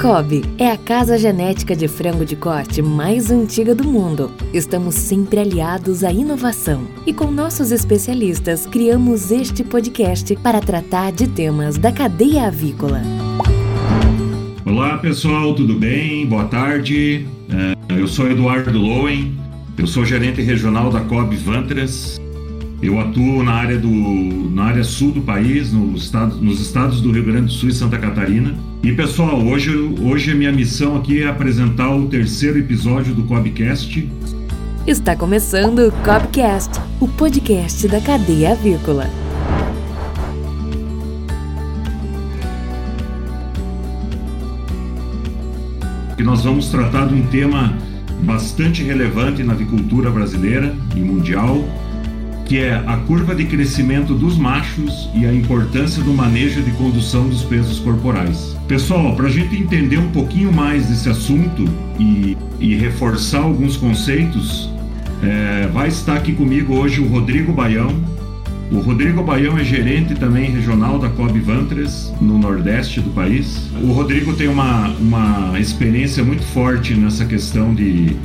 [0.00, 4.30] Cobb é a casa genética de frango de corte mais antiga do mundo.
[4.52, 11.26] Estamos sempre aliados à inovação e com nossos especialistas criamos este podcast para tratar de
[11.26, 13.00] temas da cadeia avícola.
[14.66, 16.26] Olá pessoal, tudo bem?
[16.26, 17.26] Boa tarde.
[17.48, 19.34] É, eu sou Eduardo Lowen,
[19.78, 22.20] eu sou gerente regional da Cobb Vantras
[22.82, 27.10] eu atuo na área, do, na área sul do país, no estado, nos estados do
[27.10, 28.54] Rio Grande do Sul e Santa Catarina.
[28.82, 29.70] E pessoal, hoje,
[30.00, 34.08] hoje a minha missão aqui é apresentar o terceiro episódio do Cobcast.
[34.86, 39.08] Está começando o Cobcast, o podcast da cadeia avícola.
[46.16, 47.76] Que nós vamos tratar de um tema
[48.22, 51.64] bastante relevante na avicultura brasileira e mundial,
[52.46, 57.28] que é a curva de crescimento dos machos e a importância do manejo de condução
[57.28, 58.56] dos pesos corporais.
[58.68, 61.64] Pessoal, para a gente entender um pouquinho mais desse assunto
[61.98, 64.70] e, e reforçar alguns conceitos,
[65.22, 67.92] é, vai estar aqui comigo hoje o Rodrigo Baião.
[68.70, 73.70] O Rodrigo Baião é gerente também regional da Cobb Vantres, no nordeste do país.
[73.82, 78.16] O Rodrigo tem uma, uma experiência muito forte nessa questão de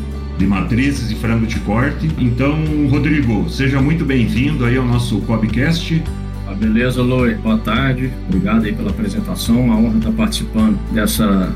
[0.42, 2.10] de matrizes e frango de corte.
[2.18, 2.58] Então,
[2.90, 6.04] Rodrigo, seja muito bem-vindo aí ao nosso Cobcast.
[6.48, 7.36] Ah, beleza, Loi.
[7.36, 8.12] Boa tarde.
[8.28, 9.62] Obrigado aí pela apresentação.
[9.62, 11.54] Uma honra estar participando dessa,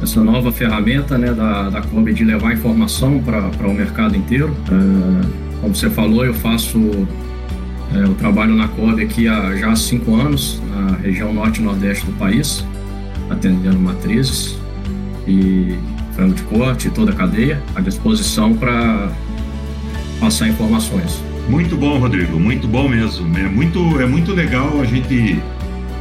[0.00, 4.52] dessa nova ferramenta né, da, da Cobb de levar informação para o mercado inteiro.
[4.72, 6.80] É, como você falou, eu faço
[7.94, 11.64] é, eu trabalho na Cobb aqui há já há cinco anos, na região norte e
[11.64, 12.64] nordeste do país,
[13.30, 14.58] atendendo matrizes.
[15.28, 15.78] E
[16.16, 19.12] frango de corte, toda a cadeia, à disposição para
[20.18, 21.22] passar informações.
[21.48, 23.38] Muito bom, Rodrigo, muito bom mesmo.
[23.38, 25.38] É muito, é muito legal a gente,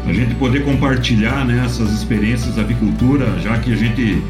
[0.07, 4.23] a gente poder compartilhar né, essas experiências da avicultura, já que a gente,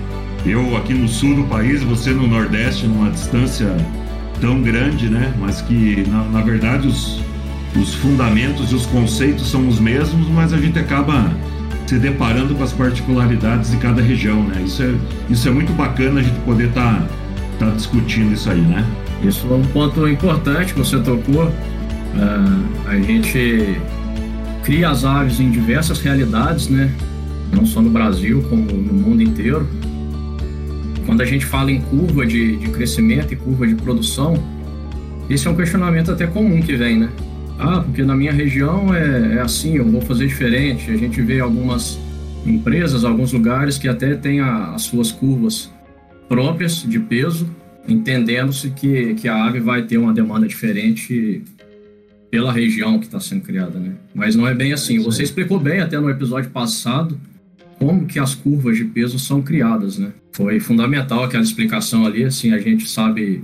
[0.46, 3.78] eu aqui no sul do país, você no nordeste, numa distância
[4.42, 5.34] tão grande, né?
[5.40, 7.22] Mas que na, na verdade os,
[7.80, 11.32] os fundamentos e os conceitos são os mesmos, mas a gente acaba
[11.86, 14.62] se deparando com as particularidades de cada região, né?
[14.64, 14.96] Isso é,
[15.30, 17.08] isso é muito bacana a gente poder estar
[17.60, 18.86] tá, tá discutindo isso aí, né?
[19.24, 21.46] Isso é um ponto importante que você tocou.
[21.46, 23.78] Uh, a gente
[24.64, 26.92] cria as aves em diversas realidades, né?
[27.54, 29.68] Não só no Brasil, como no mundo inteiro.
[31.06, 34.44] Quando a gente fala em curva de, de crescimento e curva de produção,
[35.30, 37.10] esse é um questionamento até comum que vem, né?
[37.58, 40.92] Ah, porque na minha região é, é assim, eu vou fazer diferente.
[40.92, 42.00] A gente vê algumas
[42.46, 45.72] empresas, alguns lugares que até têm a, as suas curvas
[46.28, 47.50] próprias de peso,
[47.88, 51.44] entendendo-se que, que a ave vai ter uma demanda diferente
[52.30, 53.94] pela região que está sendo criada, né?
[54.14, 55.00] Mas não é bem assim.
[55.00, 57.18] Você explicou bem até no episódio passado
[57.80, 60.12] como que as curvas de peso são criadas, né?
[60.34, 63.44] Foi fundamental aquela explicação ali, assim, a gente sabe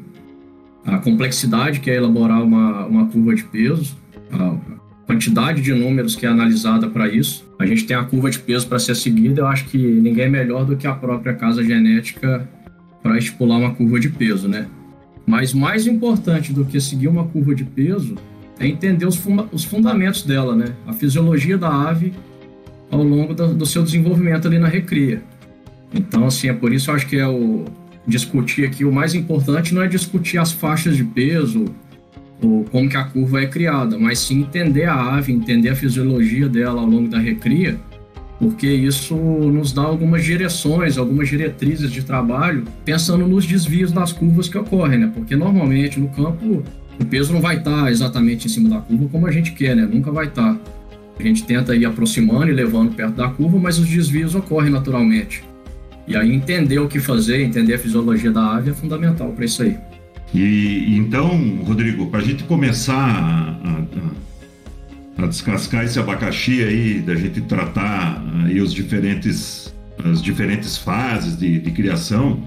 [0.86, 3.96] a complexidade que é elaborar uma, uma curva de peso,
[4.32, 4.58] a
[5.06, 7.46] quantidade de números que é analisada para isso.
[7.60, 10.30] A gente tem a curva de peso para ser seguida, eu acho que ninguém é
[10.30, 12.48] melhor do que a própria casa genética
[13.02, 14.68] para estipular uma curva de peso, né?
[15.26, 18.16] Mas mais importante do que seguir uma curva de peso
[18.60, 19.20] é entender os,
[19.52, 20.74] os fundamentos dela, né?
[20.86, 22.14] A fisiologia da ave
[22.90, 25.24] ao longo do, do seu desenvolvimento ali na recria.
[25.94, 27.66] Então, assim, é por isso eu acho que é o,
[28.08, 31.66] discutir aqui, o mais importante não é discutir as faixas de peso
[32.42, 36.50] ou como que a curva é criada, mas sim entender a ave, entender a fisiologia
[36.50, 37.78] dela ao longo da recria,
[38.40, 44.50] porque isso nos dá algumas direções, algumas diretrizes de trabalho, pensando nos desvios das curvas
[44.50, 45.12] que ocorrem, né?
[45.14, 46.64] Porque normalmente no campo
[47.00, 49.88] o peso não vai estar exatamente em cima da curva como a gente quer, né?
[49.92, 50.58] Nunca vai estar.
[51.20, 55.44] A gente tenta ir aproximando e levando perto da curva, mas os desvios ocorrem naturalmente.
[56.08, 59.62] E aí entender o que fazer, entender a fisiologia da ave é fundamental para isso
[59.62, 59.78] aí.
[60.34, 67.16] E então, Rodrigo, para a gente começar a, a, a, descascar esse abacaxi aí, da
[67.16, 72.42] gente tratar aí os diferentes, as diferentes fases de, de criação,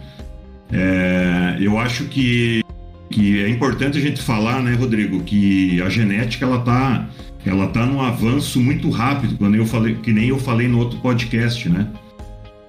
[0.73, 2.63] é, eu acho que,
[3.11, 7.07] que é importante a gente falar, né, Rodrigo, que a genética ela tá,
[7.45, 10.99] ela tá num avanço muito rápido, quando eu falei, que nem eu falei no outro
[11.01, 11.87] podcast, né?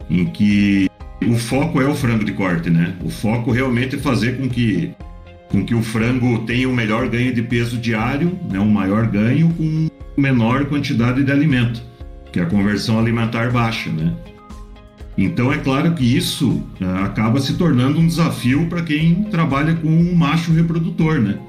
[0.10, 0.90] em que
[1.24, 2.96] o foco é o frango de corte, né?
[3.04, 4.92] O foco realmente é fazer com que,
[5.50, 8.60] com que o frango tenha o um melhor ganho de peso diário, né?
[8.60, 11.82] um maior ganho com menor quantidade de alimento,
[12.32, 14.14] que é a conversão alimentar baixa, né?
[15.18, 19.88] Então é claro que isso uh, acaba se tornando um desafio para quem trabalha com
[19.88, 21.40] um macho reprodutor, né?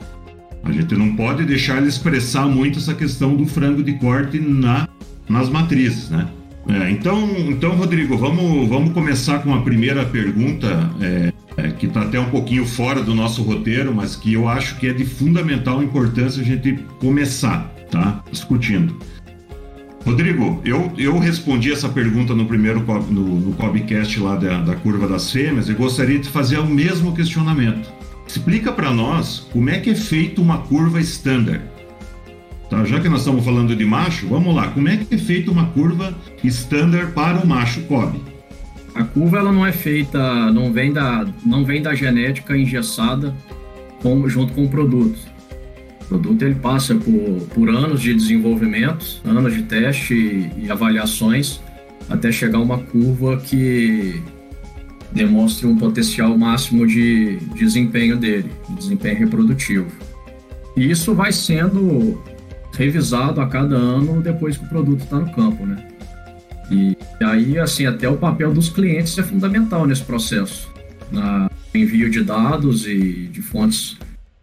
[0.62, 4.88] A gente não pode deixar ele expressar muito essa questão do frango de corte na,
[5.28, 6.28] nas matrizes, né?
[6.68, 12.02] É, então, então, Rodrigo, vamos, vamos começar com a primeira pergunta, é, é, que está
[12.02, 15.82] até um pouquinho fora do nosso roteiro, mas que eu acho que é de fundamental
[15.82, 18.22] importância a gente começar, tá?
[18.30, 18.96] Discutindo.
[20.04, 22.80] Rodrigo, eu, eu respondi essa pergunta no primeiro
[23.10, 27.14] no, no podcast lá da, da curva das fêmeas e gostaria de fazer o mesmo
[27.14, 27.92] questionamento.
[28.26, 31.62] Explica para nós como é que é feita uma curva standard.
[32.68, 34.68] Tá, já que nós estamos falando de macho, vamos lá.
[34.68, 38.20] Como é que é feita uma curva standard para o macho Kobe?
[38.94, 43.34] A curva ela não é feita, não vem da, não vem da genética engessada
[44.02, 45.18] com, junto com o produto.
[46.02, 51.60] O produto ele passa por, por anos de desenvolvimento, anos de teste e, e avaliações,
[52.08, 54.22] até chegar a uma curva que
[55.12, 59.86] demonstre um potencial máximo de desempenho dele, de desempenho reprodutivo.
[60.76, 62.22] E isso vai sendo
[62.76, 65.88] revisado a cada ano depois que o produto está no campo, né?
[66.70, 70.72] E aí, assim, até o papel dos clientes é fundamental nesse processo.
[71.12, 73.96] Na envio de dados e de fontes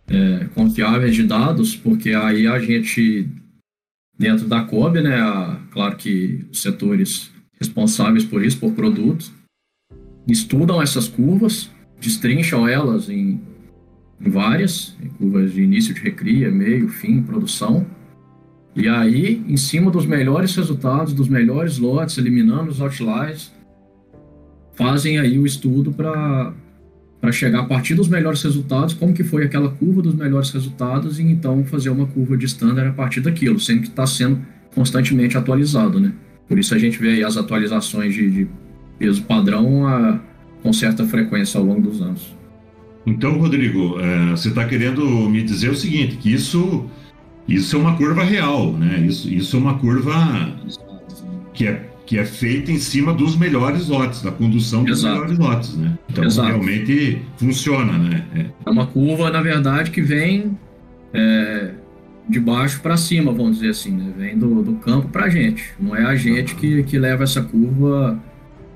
[0.08, 3.28] é, confiáveis de dados, porque aí a gente,
[4.18, 9.32] dentro da COB, né, a, claro que os setores responsáveis por isso, por produto,
[10.28, 11.70] estudam essas curvas,
[12.00, 13.42] destrincham elas em,
[14.22, 17.86] em várias, em curvas de início de recria, meio, fim, produção,
[18.76, 23.52] e aí, em cima dos melhores resultados, dos melhores lotes, eliminando os outliers,
[24.76, 26.54] fazem aí o estudo para
[27.22, 31.20] para chegar a partir dos melhores resultados, como que foi aquela curva dos melhores resultados
[31.20, 34.42] e então fazer uma curva de standard a partir daquilo, sempre que está sendo
[34.76, 36.12] constantemente atualizado, né?
[36.50, 38.48] Por isso a gente vê aí as atualizações de, de
[39.00, 40.20] peso padrão a,
[40.62, 42.36] com certa frequência ao longo dos anos.
[43.06, 46.86] Então, Rodrigo, é, você está querendo me dizer o seguinte, que isso,
[47.48, 49.04] isso é uma curva real, né?
[49.06, 50.14] Isso, isso é uma curva
[51.54, 55.16] que é que é feita em cima dos melhores lotes, da condução dos Exato.
[55.16, 55.98] melhores lotes, né?
[56.10, 56.50] Então Exato.
[56.50, 58.26] realmente funciona, né?
[58.36, 58.40] É.
[58.66, 58.70] é.
[58.70, 60.58] uma curva, na verdade, que vem
[61.14, 61.72] é,
[62.28, 64.12] de baixo para cima, vamos dizer assim, né?
[64.18, 65.64] Vem do, do campo para a gente.
[65.80, 68.20] Não é a gente que, que leva essa curva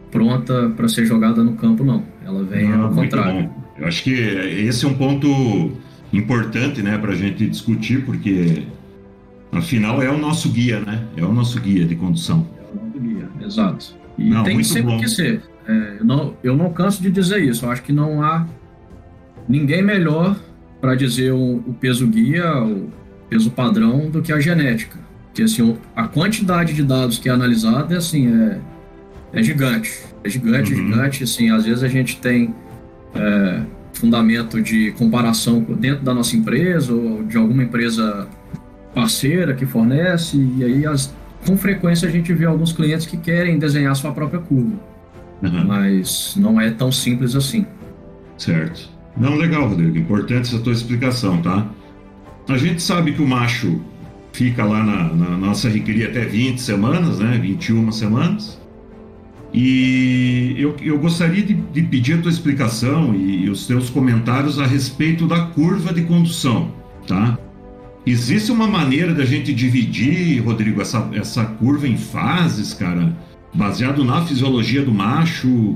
[0.10, 2.04] pronta para ser jogada no campo, não.
[2.26, 3.44] Ela vem ao contrário.
[3.44, 3.64] Bom.
[3.78, 5.74] Eu acho que esse é um ponto
[6.14, 8.64] importante, né, para a gente discutir, porque
[9.52, 11.06] afinal é o nosso guia, né?
[11.16, 12.48] É o nosso guia de condução
[13.48, 13.96] exato.
[14.18, 15.00] E não, tem sempre bom.
[15.00, 15.42] que ser.
[15.68, 17.66] É, eu, não, eu não canso de dizer isso.
[17.66, 18.46] Eu acho que não há
[19.48, 20.36] ninguém melhor
[20.80, 22.92] para dizer o, o, peso guia, o
[23.30, 24.98] peso padrão, do que a genética.
[25.28, 28.60] Porque assim, a quantidade de dados que é analisada é assim, é,
[29.34, 30.04] é gigante.
[30.24, 30.88] É gigante, uhum.
[30.88, 31.24] gigante.
[31.24, 32.54] Assim, às vezes a gente tem
[33.16, 33.62] é,
[33.98, 38.28] fundamento de comparação dentro da nossa empresa ou de alguma empresa
[38.94, 41.14] parceira que fornece, e aí as,
[41.46, 44.80] com frequência a gente vê alguns clientes que querem desenhar sua própria curva,
[45.44, 45.66] uhum.
[45.66, 47.66] mas não é tão simples assim.
[48.38, 48.90] Certo.
[49.16, 49.98] Não, legal, Rodrigo.
[49.98, 51.68] Importante essa tua explicação, tá?
[52.48, 53.82] A gente sabe que o macho
[54.32, 57.38] fica lá na, na nossa recria até 20 semanas, né?
[57.42, 58.62] 21 semanas.
[59.60, 64.60] E eu, eu gostaria de, de, pedir a tua explicação e, e os teus comentários
[64.60, 66.72] a respeito da curva de condução,
[67.08, 67.36] tá?
[68.06, 73.18] Existe uma maneira da gente dividir, Rodrigo, essa, essa curva em fases, cara,
[73.52, 75.76] baseado na fisiologia do macho?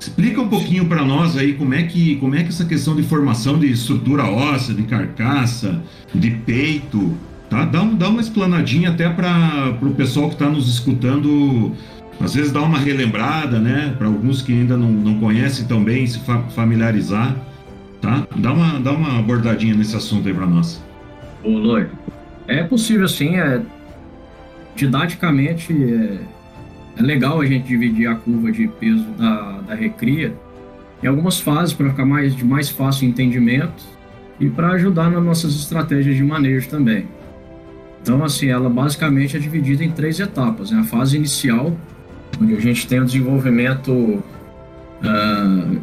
[0.00, 3.02] Explica um pouquinho para nós aí como é que como é que essa questão de
[3.02, 5.82] formação de estrutura óssea, de carcaça,
[6.14, 7.12] de peito,
[7.50, 7.66] tá?
[7.66, 11.74] Dá, um, dá uma explanadinha até para o pessoal que está nos escutando,
[12.20, 13.94] às vezes dá uma relembrada, né?
[13.96, 17.34] Para alguns que ainda não, não conhecem tão bem, se fa familiarizar,
[18.00, 18.26] tá?
[18.36, 20.82] Dá uma, dá uma abordadinha nesse assunto aí para nós.
[21.42, 21.88] Ô, Loi,
[22.46, 23.62] é possível sim, é,
[24.76, 26.18] didaticamente é,
[26.98, 30.34] é, legal a gente dividir a curva de peso da, da recria
[31.02, 33.82] em algumas fases para ficar mais, de mais fácil entendimento
[34.38, 37.06] e para ajudar nas nossas estratégias de manejo também.
[38.02, 40.70] Então, assim, ela basicamente é dividida em três etapas.
[40.70, 40.80] Né?
[40.80, 41.76] A fase inicial,
[42.40, 45.80] onde a gente tem o desenvolvimento uh,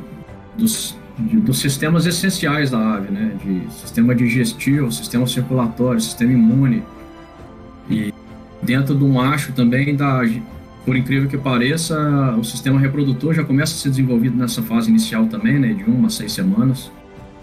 [0.58, 3.34] dos, de, dos sistemas essenciais da ave, né?
[3.44, 6.84] De sistema digestivo, sistema circulatório, sistema imune.
[7.90, 8.14] E
[8.62, 10.24] dentro do macho também da
[10.88, 15.26] por incrível que pareça, o sistema reprodutor já começa a ser desenvolvido nessa fase inicial
[15.26, 16.90] também, né, de uma a seis semanas.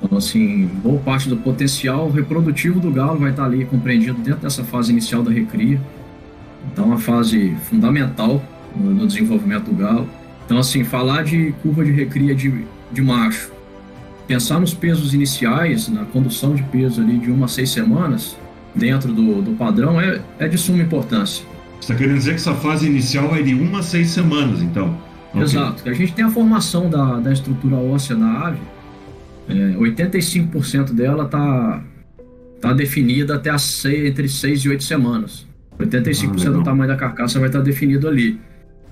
[0.02, 4.64] Então, assim, boa parte do potencial reprodutivo do galo vai estar ali compreendido dentro dessa
[4.64, 5.78] fase inicial da recria.
[6.72, 8.42] Então, uma fase fundamental
[8.76, 10.08] no, desenvolvimento do galo.
[10.44, 13.54] Então, assim, falar de curva de recria de, de macho
[14.26, 18.36] pensar nos pesos iniciais, na condução de peso ali de uma a seis semanas,
[18.74, 21.44] dentro do, do padrão, é, é de suma importância.
[21.80, 24.96] Você está querendo dizer que essa fase inicial vai de uma a seis semanas, então?
[25.34, 25.80] Exato.
[25.80, 25.92] Okay.
[25.92, 28.58] A gente tem a formação da, da estrutura óssea da ave,
[29.48, 31.82] é, 85% dela está
[32.60, 35.46] tá definida até as seis, entre 6 e 8 semanas.
[35.78, 38.40] 85% ah, do tamanho da carcaça vai estar tá definido ali.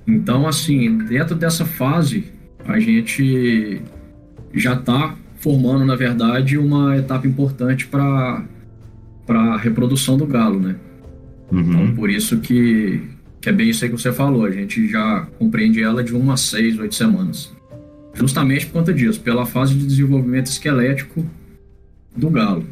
[0.07, 2.25] Então, assim, dentro dessa fase,
[2.65, 3.81] a gente
[4.55, 8.45] já está formando, na verdade, uma etapa importante para
[9.29, 10.77] a reprodução do galo, né?
[11.51, 11.61] Uhum.
[11.61, 13.01] Então, por isso que,
[13.41, 14.45] que é bem isso aí que você falou.
[14.45, 17.53] A gente já compreende ela de uma a seis, oito semanas.
[18.15, 21.25] Justamente por conta disso, pela fase de desenvolvimento esquelético
[22.17, 22.67] do galo.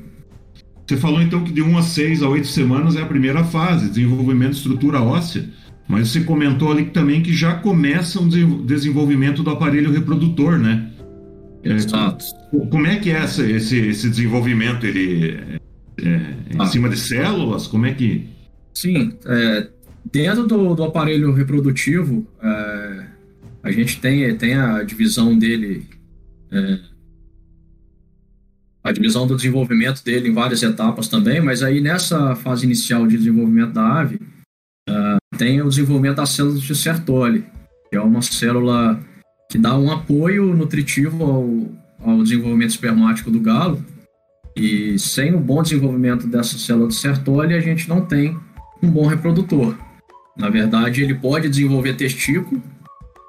[0.87, 3.89] Você falou então que de 1 a 6 a 8 semanas é a primeira fase,
[3.89, 5.49] desenvolvimento de estrutura óssea,
[5.91, 8.29] mas você comentou ali também que já começa o
[8.65, 10.89] desenvolvimento do aparelho reprodutor, né?
[11.65, 12.25] É, Exato.
[12.71, 14.87] Como é que é essa, esse, esse desenvolvimento?
[14.87, 15.33] Ele
[16.01, 16.67] é, é em ah.
[16.67, 17.67] cima de células?
[17.67, 18.25] Como é que.
[18.73, 19.69] Sim, é,
[20.13, 23.07] dentro do, do, aparelho reprodutivo, é,
[23.61, 25.87] a gente tem, tem a divisão dele,
[26.53, 26.79] é,
[28.85, 33.19] a divisão do desenvolvimento dele em várias etapas também, mas aí nessa fase inicial de
[33.19, 34.30] desenvolvimento da ave, é,
[35.41, 37.47] tem o desenvolvimento das células de Sertoli,
[37.89, 39.01] que é uma célula
[39.51, 43.83] que dá um apoio nutritivo ao, ao desenvolvimento espermático do galo.
[44.55, 48.37] E sem o bom desenvolvimento dessa célula de Sertoli, a gente não tem
[48.83, 49.75] um bom reprodutor.
[50.37, 52.63] Na verdade, ele pode desenvolver testículo,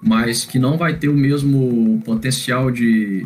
[0.03, 3.25] mas que não vai ter o mesmo potencial de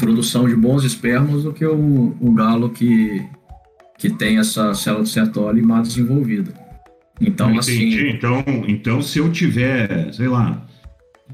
[0.00, 3.22] produção de bons espermas do que o, o galo que,
[3.98, 6.67] que tem essa célula de Sertoli mal desenvolvida.
[7.20, 7.58] Então, Entendi.
[7.58, 8.08] assim.
[8.10, 10.64] Então, então, se eu tiver, sei lá,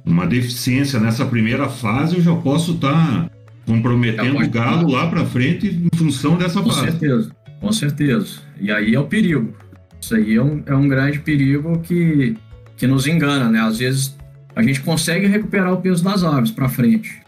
[0.05, 3.31] uma deficiência nessa primeira fase, eu já posso estar tá
[3.67, 6.81] comprometendo o galo lá para frente em função dessa com fase.
[6.81, 8.39] Com certeza, com certeza.
[8.61, 9.55] E aí é o perigo.
[10.01, 12.37] Isso aí é um, é um grande perigo que,
[12.77, 13.61] que nos engana, né?
[13.61, 14.17] Às vezes
[14.55, 17.23] a gente consegue recuperar o peso das aves para frente.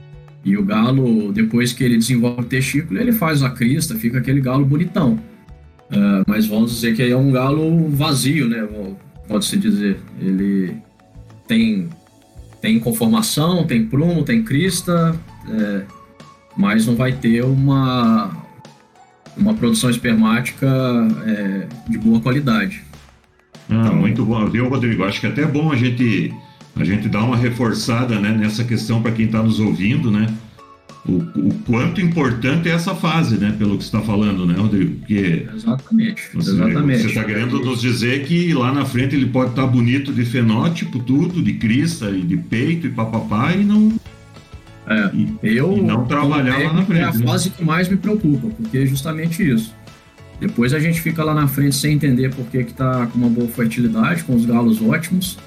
[0.45, 4.41] E o galo, depois que ele desenvolve o testículo, ele faz a crista, fica aquele
[4.41, 5.19] galo bonitão.
[5.91, 8.67] Uh, mas vamos dizer que é um galo vazio, né?
[9.29, 10.01] Pode-se dizer.
[10.21, 10.77] Ele
[11.47, 11.89] tem
[12.67, 15.15] tem conformação, tem prumo, tem crista,
[15.49, 15.83] é,
[16.57, 18.31] mas não vai ter uma,
[19.37, 20.67] uma produção espermática
[21.27, 22.83] é, de boa qualidade.
[23.69, 25.05] Ah, então, muito bom, viu, Rodrigo?
[25.05, 26.35] Acho que é até bom a gente,
[26.75, 30.27] a gente dar uma reforçada né, nessa questão para quem está nos ouvindo, né?
[31.09, 33.55] O, o, quanto importante é essa fase, né?
[33.57, 34.97] Pelo que você está falando, né, Rodrigo?
[34.97, 36.23] Porque exatamente.
[36.35, 37.03] Você, exatamente.
[37.03, 40.25] Você está querendo nos dizer que lá na frente ele pode estar tá bonito de
[40.25, 43.93] fenótipo, tudo, de crista e de peito e papapá, e não.
[44.89, 47.01] É, e, eu, e não trabalhar lá na frente.
[47.01, 47.27] É a né?
[47.27, 49.75] fase que mais me preocupa, porque é justamente isso.
[50.41, 53.49] Depois a gente fica lá na frente sem entender por que está com uma boa
[53.49, 55.39] fertilidade, com os galos ótimos,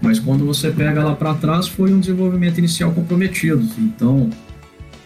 [0.00, 3.62] mas quando você pega lá para trás foi um desenvolvimento inicial comprometido.
[3.78, 4.30] Então,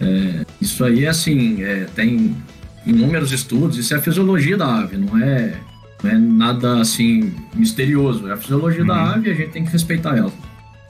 [0.04, 2.36] é, isso aí, assim, é, tem
[2.86, 5.54] inúmeros estudos, isso é a fisiologia da ave, não é,
[6.02, 8.28] não é nada, assim, misterioso.
[8.28, 8.86] É a fisiologia uhum.
[8.86, 10.32] da ave e a gente tem que respeitar ela.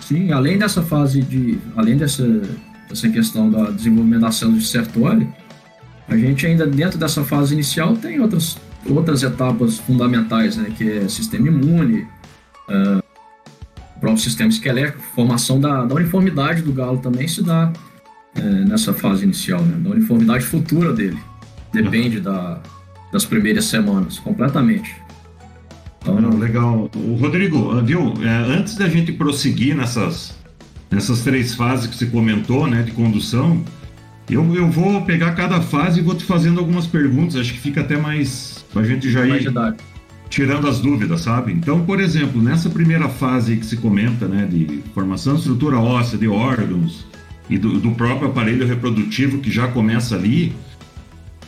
[0.01, 1.59] Sim, além dessa fase de...
[1.77, 2.27] Além dessa,
[2.89, 5.29] dessa questão do desenvolvimento da célula de Sertoli,
[6.09, 10.71] a gente ainda, dentro dessa fase inicial, tem outras, outras etapas fundamentais, né?
[10.77, 12.07] Que é sistema imune,
[12.69, 13.03] uh,
[14.01, 17.73] próprio sistema esquelético, formação da, da uniformidade do galo também se dá
[18.37, 19.77] é, nessa fase inicial, né?
[19.79, 21.19] da uniformidade futura dele.
[21.73, 22.61] Depende da,
[23.13, 24.95] das primeiras semanas, completamente.
[26.01, 26.91] Então, Não, legal.
[26.95, 30.37] O Rodrigo, viu, é, antes da gente prosseguir nessas,
[30.91, 33.65] nessas três fases que você comentou, né, de condução,
[34.29, 37.81] eu, eu vou pegar cada fase e vou te fazendo algumas perguntas, acho que fica
[37.81, 39.53] até mais pra gente já ir
[40.29, 41.53] tirando as dúvidas, sabe?
[41.53, 46.19] Então, por exemplo, nessa primeira fase que se comenta, né, de formação de estrutura óssea,
[46.19, 47.07] de órgãos,
[47.49, 50.55] e do, do próprio aparelho reprodutivo que já começa ali.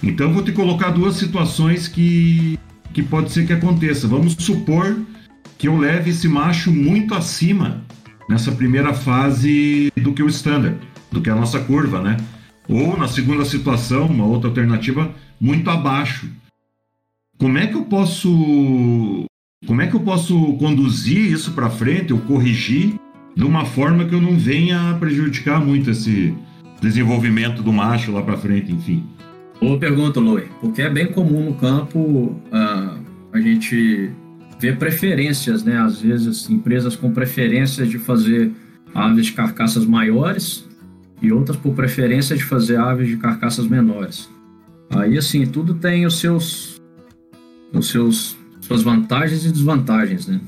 [0.03, 2.59] Então vou te colocar duas situações que,
[2.93, 4.07] que pode ser que aconteça.
[4.07, 4.97] Vamos supor
[5.59, 7.83] que eu leve esse macho muito acima
[8.29, 10.77] nessa primeira fase do que o standard,
[11.11, 12.17] do que a nossa curva, né?
[12.69, 16.29] Ou na segunda situação, uma outra alternativa, muito abaixo.
[17.39, 19.25] Como é que eu posso
[19.67, 22.95] como é que eu posso conduzir isso para frente, ou corrigir
[23.37, 26.35] de uma forma que eu não venha a prejudicar muito esse
[26.81, 29.05] desenvolvimento do macho lá para frente, enfim.
[29.61, 32.99] Boa pergunta, Loi, porque é bem comum no campo uh,
[33.33, 34.11] a gente
[34.59, 35.79] ver preferências, né?
[35.79, 38.53] Às vezes empresas com preferências de fazer
[38.95, 40.67] aves de carcaças maiores
[41.21, 44.31] e outras por preferência de fazer aves de carcaças menores.
[44.91, 46.81] Aí assim, tudo tem os seus
[47.73, 50.41] os seus suas vantagens e desvantagens, né?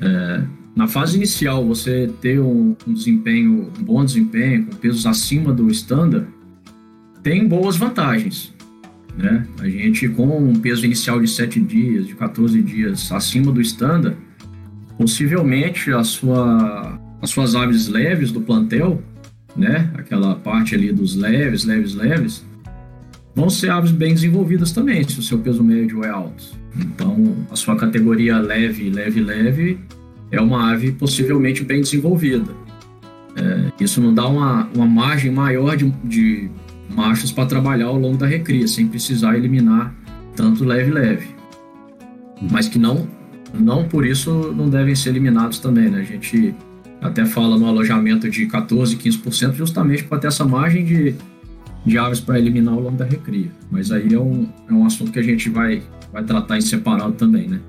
[0.00, 0.42] É,
[0.74, 5.68] na fase inicial, você ter um, um, desempenho, um bom desempenho, com pesos acima do
[5.70, 6.26] standard,
[7.22, 8.54] tem boas vantagens.
[9.16, 9.46] Né?
[9.58, 14.16] A gente, com um peso inicial de 7 dias, de 14 dias acima do standard,
[14.96, 19.02] possivelmente a sua, as suas aves leves do plantel,
[19.56, 19.90] né?
[19.94, 22.44] aquela parte ali dos leves, leves, leves,
[23.34, 26.44] vão ser aves bem desenvolvidas também, se o seu peso médio é alto.
[26.76, 29.78] Então, a sua categoria leve, leve, leve
[30.30, 32.52] é uma ave possivelmente bem desenvolvida.
[33.36, 36.50] É, isso não dá uma, uma margem maior de, de
[36.88, 39.94] machos para trabalhar ao longo da recria, sem precisar eliminar
[40.34, 41.28] tanto leve-leve.
[42.50, 43.06] Mas que não,
[43.52, 46.00] não por isso não devem ser eliminados também, né?
[46.00, 46.54] A gente
[47.00, 51.14] até fala no alojamento de 14, 15%, justamente para ter essa margem de,
[51.84, 53.50] de aves para eliminar ao longo da recria.
[53.70, 55.82] Mas aí é um, é um assunto que a gente vai,
[56.12, 57.60] vai tratar em separado também, né?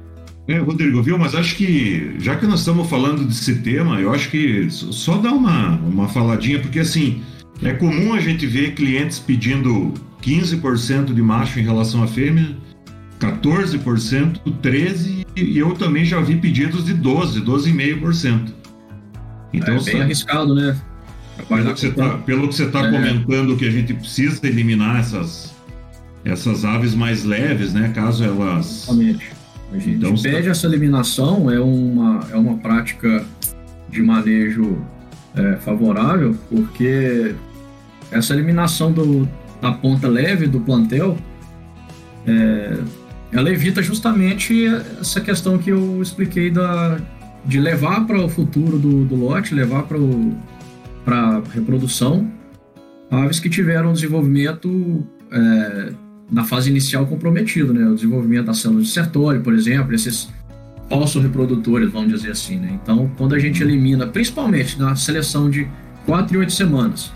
[0.48, 1.18] É, Rodrigo, viu?
[1.18, 5.32] Mas acho que, já que nós estamos falando desse tema, eu acho que só dá
[5.32, 7.22] uma, uma faladinha, porque assim,
[7.62, 12.56] é comum a gente ver clientes pedindo 15% de macho em relação à fêmea,
[13.20, 18.54] 14%, 13%, e eu também já vi pedidos de 12%, 12,5%.
[19.54, 20.80] Então, é bem sabe, arriscado, né?
[21.48, 22.92] Pelo que, você tá, pelo que você está é.
[22.92, 25.54] comentando, que a gente precisa eliminar essas,
[26.24, 27.92] essas aves mais leves, né?
[27.94, 28.84] Caso elas.
[28.84, 29.41] Exatamente.
[29.72, 33.24] A gente então, pede essa eliminação, é uma, é uma prática
[33.90, 34.78] de manejo
[35.36, 37.34] é, favorável, porque
[38.12, 39.28] essa eliminação do,
[39.62, 41.18] da ponta leve do plantel,
[42.28, 42.78] é,
[43.32, 44.66] ela evita justamente
[45.00, 47.00] essa questão que eu expliquei da,
[47.46, 52.30] de levar para o futuro do, do lote, levar para reprodução.
[53.10, 55.94] Aves que tiveram desenvolvimento é,
[56.32, 57.86] na fase inicial comprometido, né?
[57.88, 60.30] O desenvolvimento da célula de sertório, por exemplo, esses
[60.90, 62.80] falsos reprodutores, vamos dizer assim, né?
[62.82, 65.68] Então, quando a gente elimina, principalmente na seleção de
[66.06, 67.12] 4 e 8 semanas,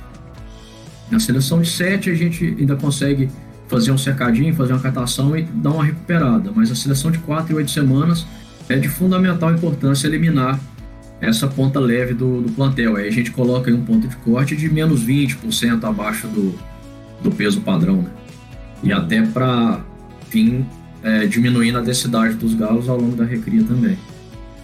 [1.09, 3.29] na seleção de 7 a gente ainda consegue
[3.67, 7.53] fazer um cercadinho, fazer uma catação e dar uma recuperada, mas a seleção de 4
[7.53, 8.25] e 8 semanas
[8.67, 10.59] é de fundamental importância eliminar
[11.21, 12.95] essa ponta leve do, do plantel.
[12.97, 16.53] Aí a gente coloca um ponto de corte de menos 20% abaixo do,
[17.23, 18.09] do peso padrão, né?
[18.83, 19.83] E até para,
[20.27, 20.65] enfim,
[21.03, 23.97] é, diminuindo a densidade dos galos ao longo da recria também.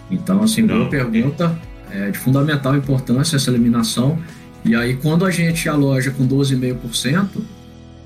[0.09, 1.57] Então, assim, boa pergunta.
[1.93, 4.17] É de fundamental importância essa eliminação.
[4.63, 7.41] E aí, quando a gente aloja com 12,5%,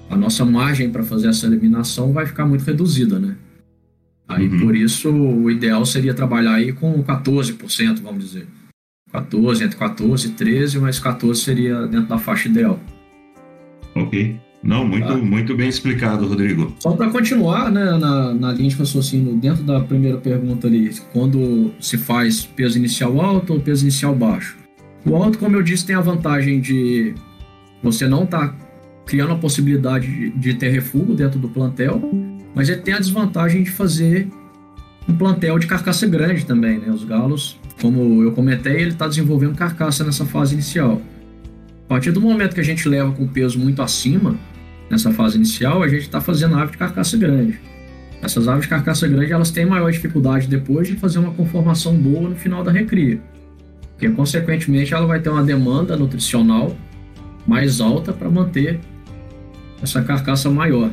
[0.10, 3.36] a nossa margem para fazer essa eliminação vai ficar muito reduzida, né?
[4.28, 4.60] Aí, uhum.
[4.60, 8.48] por isso, o ideal seria trabalhar aí com 14%, vamos dizer.
[9.12, 12.80] 14, entre 14 e 13, mas 14 seria dentro da faixa ideal.
[13.94, 14.40] Ok.
[14.66, 15.16] Não, muito, tá.
[15.16, 16.76] muito bem explicado, Rodrigo.
[16.80, 21.72] Só para continuar né, na, na linha de raciocínio, dentro da primeira pergunta ali, quando
[21.80, 24.58] se faz peso inicial alto ou peso inicial baixo?
[25.06, 27.14] O alto, como eu disse, tem a vantagem de
[27.84, 28.56] você não estar tá
[29.06, 32.02] criando a possibilidade de, de ter refúgio dentro do plantel,
[32.56, 34.28] mas ele tem a desvantagem de fazer
[35.08, 36.90] um plantel de carcaça grande também, né?
[36.90, 41.00] Os galos, como eu comentei, ele está desenvolvendo carcaça nessa fase inicial.
[41.86, 44.36] A partir do momento que a gente leva com peso muito acima,
[44.90, 47.60] nessa fase inicial, a gente está fazendo ave de carcaça grande.
[48.22, 52.30] Essas aves de carcaça grande, elas têm maior dificuldade depois de fazer uma conformação boa
[52.30, 53.22] no final da recria.
[53.92, 56.76] Porque, consequentemente, ela vai ter uma demanda nutricional
[57.46, 58.80] mais alta para manter
[59.82, 60.92] essa carcaça maior.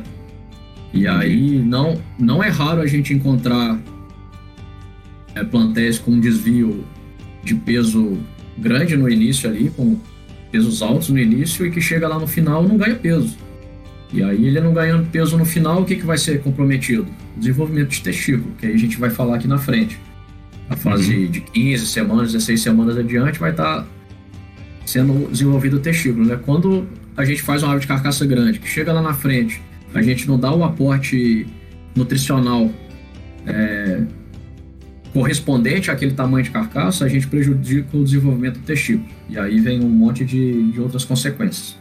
[0.93, 3.79] E aí não, não é raro a gente encontrar
[5.33, 6.83] é, plantéis com desvio
[7.43, 8.17] de peso
[8.57, 9.97] grande no início ali, com
[10.51, 13.35] pesos altos no início e que chega lá no final não ganha peso.
[14.13, 17.07] E aí ele não ganhando peso no final, o que, que vai ser comprometido?
[17.35, 19.99] Desenvolvimento de testículo, que aí a gente vai falar aqui na frente.
[20.69, 21.31] A fase uhum.
[21.31, 23.87] de 15 semanas, 16 semanas adiante vai estar tá
[24.85, 26.25] sendo desenvolvido o testículo.
[26.25, 26.39] Né?
[26.45, 29.61] Quando a gente faz uma ave de carcaça grande, que chega lá na frente
[29.93, 31.45] a gente não dá o aporte
[31.95, 32.71] nutricional
[33.45, 34.01] é,
[35.11, 39.07] correspondente àquele tamanho de carcaça, a gente prejudica o desenvolvimento do testículo.
[39.29, 41.77] E aí vem um monte de, de outras consequências.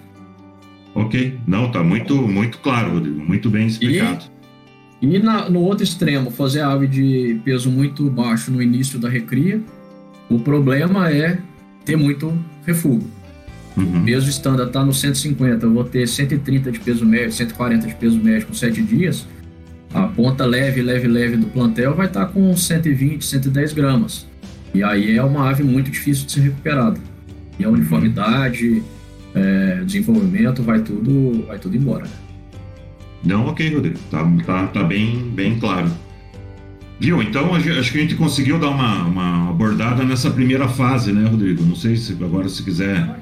[0.94, 4.24] Ok, não, tá muito, muito claro, Rodrigo, muito bem explicado.
[5.00, 9.08] E, e na, no outro extremo, fazer ave de peso muito baixo no início da
[9.08, 9.60] recria,
[10.28, 11.38] o problema é
[11.84, 12.32] ter muito
[12.66, 13.08] refúgio.
[13.76, 14.00] Uhum.
[14.00, 17.94] O peso estándar está no 150, eu vou ter 130 de peso médio, 140 de
[17.94, 19.26] peso médio com 7 dias.
[19.94, 24.26] A ponta leve, leve, leve do plantel vai estar tá com 120, 110 gramas.
[24.74, 26.98] E aí é uma ave muito difícil de ser recuperada.
[27.58, 28.82] E a uhum.
[29.34, 32.06] É, desenvolvimento, vai tudo, vai tudo embora.
[33.24, 33.98] Não, ok, Rodrigo.
[34.10, 35.90] Tá, tá, tá bem, bem claro.
[36.98, 37.20] Viu?
[37.22, 41.64] Então acho que a gente conseguiu dar uma, uma abordada nessa primeira fase, né, Rodrigo?
[41.64, 43.18] Não sei se agora se quiser.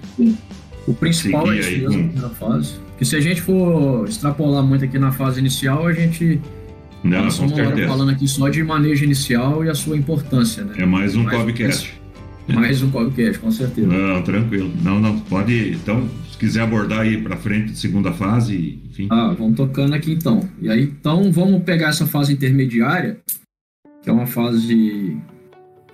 [0.86, 2.08] O principal é isso mesmo, com...
[2.08, 2.74] primeira fase.
[2.90, 6.40] Porque se a gente for extrapolar muito aqui na fase inicial, a gente
[7.02, 7.54] não, Nós estamos
[7.86, 10.74] falando aqui só de manejo inicial e a sua importância, né?
[10.78, 11.99] É mais um Cobcast.
[12.54, 13.86] Mais um Cobcast, com certeza.
[13.86, 14.72] Não, tranquilo.
[14.82, 15.70] Não, não, pode.
[15.72, 19.08] Então, se quiser abordar aí para frente, segunda fase, enfim.
[19.10, 20.48] Ah, vamos tocando aqui então.
[20.60, 23.18] E aí, então, vamos pegar essa fase intermediária,
[24.02, 25.16] que é uma fase.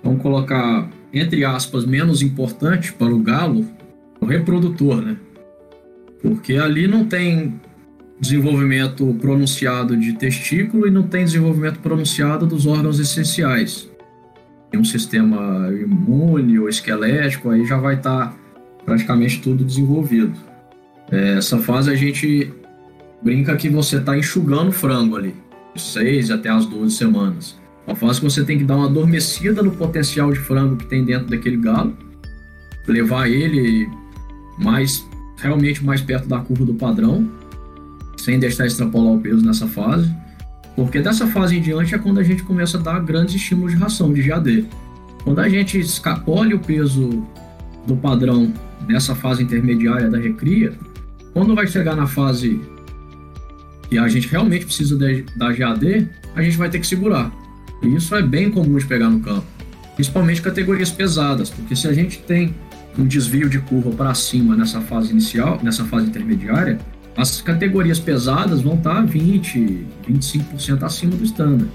[0.03, 3.65] Vamos colocar, entre aspas, menos importante para o galo,
[4.19, 5.17] o reprodutor, né?
[6.21, 7.59] Porque ali não tem
[8.19, 13.86] desenvolvimento pronunciado de testículo e não tem desenvolvimento pronunciado dos órgãos essenciais.
[14.69, 18.37] Tem um sistema imune ou esquelético, aí já vai estar tá
[18.85, 20.33] praticamente tudo desenvolvido.
[21.11, 22.51] É, essa fase a gente
[23.21, 25.35] brinca que você está enxugando frango ali,
[25.73, 27.57] de 6 até as 12 semanas.
[27.85, 31.05] Uma fase que você tem que dar uma adormecida no potencial de frango que tem
[31.05, 31.95] dentro daquele galo,
[32.87, 33.89] levar ele
[34.59, 37.29] mais realmente mais perto da curva do padrão,
[38.17, 40.13] sem deixar extrapolar o peso nessa fase.
[40.77, 43.79] Porque dessa fase em diante é quando a gente começa a dar grandes estímulos de
[43.79, 44.67] ração de GAD.
[45.23, 47.25] Quando a gente escapole o peso
[47.87, 48.53] do padrão
[48.87, 50.73] nessa fase intermediária da recria,
[51.33, 52.61] quando vai chegar na fase
[53.89, 54.95] que a gente realmente precisa
[55.35, 57.31] da GAD, a gente vai ter que segurar.
[57.81, 59.47] E isso é bem comum de pegar no campo,
[59.95, 62.53] principalmente categorias pesadas, porque se a gente tem
[62.99, 66.77] um desvio de curva para cima nessa fase inicial, nessa fase intermediária,
[67.17, 71.69] as categorias pesadas vão estar 20, 25% acima do standard.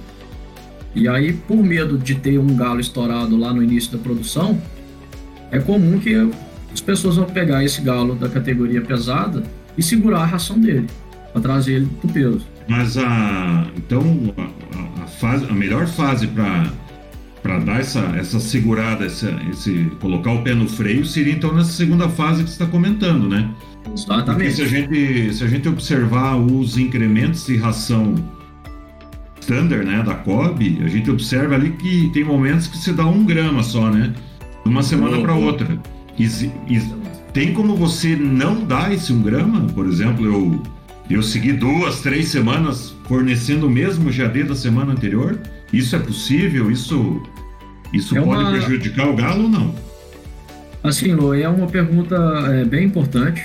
[0.95, 4.61] E aí, por medo de ter um galo estourado lá no início da produção,
[5.51, 6.15] é comum que
[6.73, 9.43] as pessoas vão pegar esse galo da categoria pesada
[9.77, 10.87] e segurar a ração dele,
[11.33, 12.47] para trazer ele para o peso.
[12.69, 16.71] Mas a então a, a, fase, a melhor fase para
[17.43, 21.73] para dar essa, essa segurada, essa, esse colocar o pé no freio seria então nessa
[21.73, 23.51] segunda fase que você está comentando, né?
[23.91, 24.35] Exatamente.
[24.35, 28.15] Porque se a gente, se a gente observar os incrementos de ração
[29.41, 33.25] standard, né, da COB, a gente observa ali que tem momentos que se dá um
[33.25, 34.15] grama só, né?
[34.65, 35.79] De uma semana para outra.
[36.19, 36.81] E, e,
[37.33, 39.67] tem como você não dar esse um grama?
[39.75, 40.63] Por exemplo, eu,
[41.11, 45.39] eu segui duas, três semanas fornecendo o mesmo GAD da semana anterior?
[45.73, 46.71] Isso é possível?
[46.71, 47.23] Isso,
[47.93, 48.51] isso é pode uma...
[48.53, 49.75] prejudicar o galo ou não?
[50.85, 52.17] Assim, Lô, é uma pergunta
[52.51, 53.43] é, bem importante.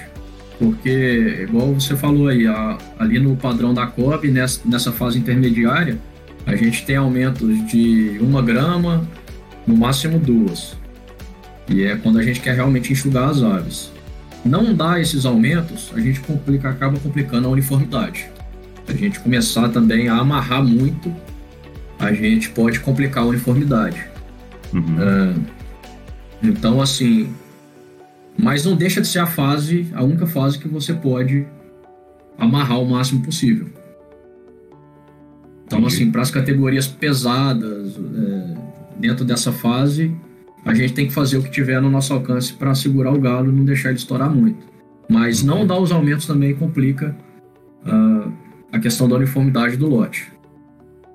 [0.59, 5.99] Porque, igual você falou aí, a, ali no padrão da COB, nessa, nessa fase intermediária,
[6.45, 9.07] a gente tem aumentos de uma grama,
[9.67, 10.75] no máximo duas.
[11.69, 13.91] E é quando a gente quer realmente enxugar as aves.
[14.45, 18.29] Não dá esses aumentos, a gente complica, acaba complicando a uniformidade.
[18.87, 21.13] A gente começar também a amarrar muito,
[21.99, 24.05] a gente pode complicar a uniformidade.
[24.73, 24.81] Uhum.
[24.81, 25.41] Uh,
[26.41, 27.33] então, assim,
[28.37, 31.45] mas não deixa de ser a fase, a única fase que você pode
[32.37, 33.67] amarrar o máximo possível.
[35.65, 38.55] Então, assim, para as categorias pesadas, é,
[38.97, 40.15] dentro dessa fase,
[40.63, 43.49] a gente tem que fazer o que tiver no nosso alcance para segurar o galo
[43.49, 44.65] e não deixar ele estourar muito.
[45.09, 47.15] Mas não dar os aumentos também complica
[47.85, 48.31] uh,
[48.71, 50.31] a questão da uniformidade do lote.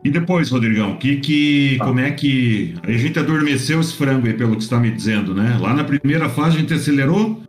[0.05, 1.85] E depois, Rodrigão, que, que, tá.
[1.85, 2.75] como é que.
[2.83, 5.57] A gente adormeceu esse frango aí, pelo que está me dizendo, né?
[5.61, 7.41] Lá na primeira fase a gente acelerou,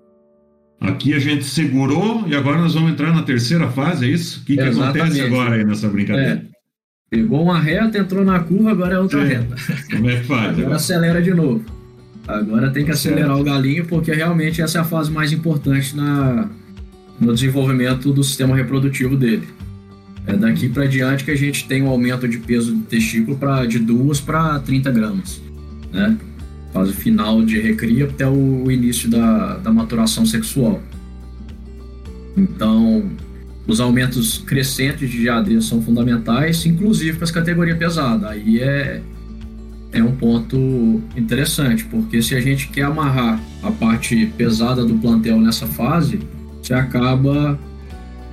[0.80, 4.42] aqui a gente segurou e agora nós vamos entrar na terceira fase, é isso?
[4.42, 6.46] O que, que acontece agora aí nessa brincadeira?
[6.50, 6.54] É.
[7.10, 9.34] Pegou uma reta, entrou na curva, agora é outra Sim.
[9.34, 9.56] reta.
[9.92, 10.42] Como é que faz?
[10.42, 11.66] agora, agora acelera de novo.
[12.28, 13.42] Agora tem que acelerar certo.
[13.42, 16.50] o galinho, porque realmente essa é a fase mais importante na,
[17.20, 19.48] no desenvolvimento do sistema reprodutivo dele.
[20.26, 23.66] É daqui para diante que a gente tem um aumento de peso do testículo pra,
[23.66, 25.42] de 2 para 30 gramas,
[25.92, 26.18] né?
[26.72, 30.82] Fase final de recria até o início da, da maturação sexual.
[32.36, 33.12] Então,
[33.68, 38.30] os aumentos crescentes de GAD são fundamentais, inclusive para as categorias pesadas.
[38.30, 39.02] Aí é,
[39.92, 45.40] é um ponto interessante, porque se a gente quer amarrar a parte pesada do plantel
[45.40, 46.20] nessa fase,
[46.62, 47.58] você acaba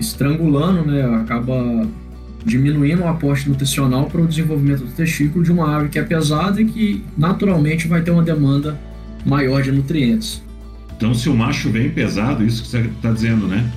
[0.01, 1.87] estrangulando, né, acaba
[2.45, 6.61] diminuindo o aporte nutricional para o desenvolvimento do testículo de uma ave que é pesada
[6.61, 8.79] e que naturalmente vai ter uma demanda
[9.27, 10.43] maior de nutrientes.
[10.97, 13.71] Então, se o macho vem pesado, isso que você está dizendo, né?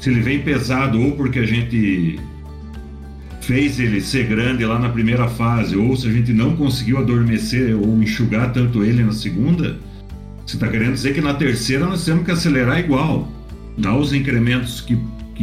[0.00, 2.18] Se ele vem pesado ou porque a gente
[3.40, 7.76] fez ele ser grande lá na primeira fase, ou se a gente não conseguiu adormecer
[7.76, 9.76] ou enxugar tanto ele na segunda,
[10.46, 13.28] você está querendo dizer que na terceira nós temos que acelerar igual,
[13.76, 14.96] dar os incrementos que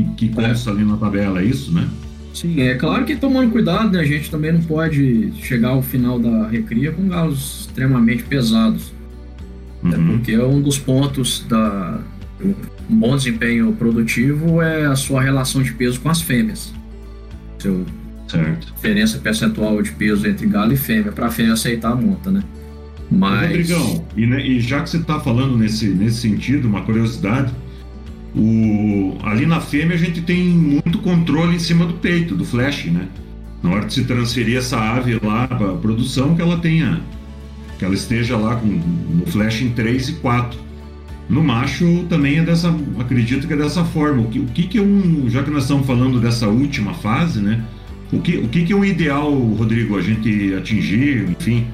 [0.03, 0.73] que, que consta é.
[0.73, 1.87] ali na tabela, é isso, né?
[2.33, 6.19] Sim, é claro que tomando cuidado, né, a gente também não pode chegar ao final
[6.19, 8.93] da recria com galos extremamente pesados.
[9.83, 9.91] Uhum.
[9.91, 11.99] É porque é um dos pontos da
[12.41, 12.55] um
[12.97, 16.73] bom desempenho produtivo é a sua relação de peso com as fêmeas.
[17.59, 17.85] Seu
[18.27, 18.73] certo.
[18.73, 22.43] diferença percentual de peso entre galo e fêmea, para a fêmea aceitar a monta, né?
[23.11, 23.49] Mas...
[23.49, 27.51] Rodrigão, e, né, e já que você está falando nesse, nesse sentido, uma curiosidade,
[28.35, 32.85] o, ali na fêmea a gente tem muito controle em cima do peito, do flash,
[32.85, 33.07] né?
[33.63, 37.01] Na hora de se transferir essa ave lá para a produção, que ela tenha,
[37.77, 40.59] que ela esteja lá com no flash em 3 e 4.
[41.27, 44.21] No macho também é dessa, acredito que é dessa forma.
[44.21, 47.39] O que, o que, que é um, já que nós estamos falando dessa última fase,
[47.39, 47.63] né?
[48.11, 51.67] O que, o que, que é o ideal, Rodrigo, a gente atingir, enfim?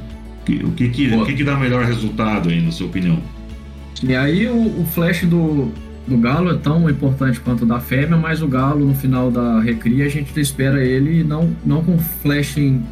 [0.63, 3.19] O que, que, o que, que dá melhor resultado aí, na sua opinião?
[4.03, 5.71] E aí o, o flash do,
[6.07, 10.05] do galo é tão importante quanto da fêmea, mas o galo no final da recria
[10.05, 12.83] a gente espera ele não, não com flash em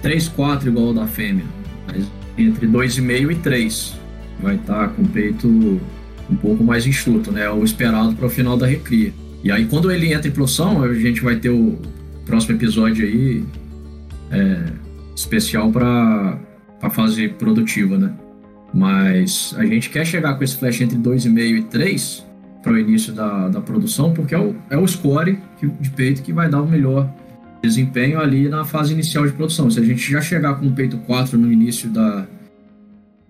[0.00, 1.44] 3, 4 igual o da fêmea,
[1.86, 3.94] mas entre 2,5 e 3.
[4.40, 7.48] Vai estar tá com o peito um pouco mais enxuto, né?
[7.50, 9.12] O esperado para o final da recria.
[9.44, 11.78] E aí quando ele entra em produção, a gente vai ter o
[12.24, 13.44] próximo episódio aí
[14.30, 14.72] é,
[15.14, 16.38] especial para
[16.80, 18.12] a fase produtiva, né?
[18.72, 22.26] Mas a gente quer chegar com esse flash entre 2,5 e 3
[22.62, 26.22] para o início da, da produção, porque é o, é o score que, de peito
[26.22, 27.12] que vai dar o melhor
[27.62, 29.70] desempenho ali na fase inicial de produção.
[29.70, 32.26] Se a gente já chegar com o peito 4 no início da,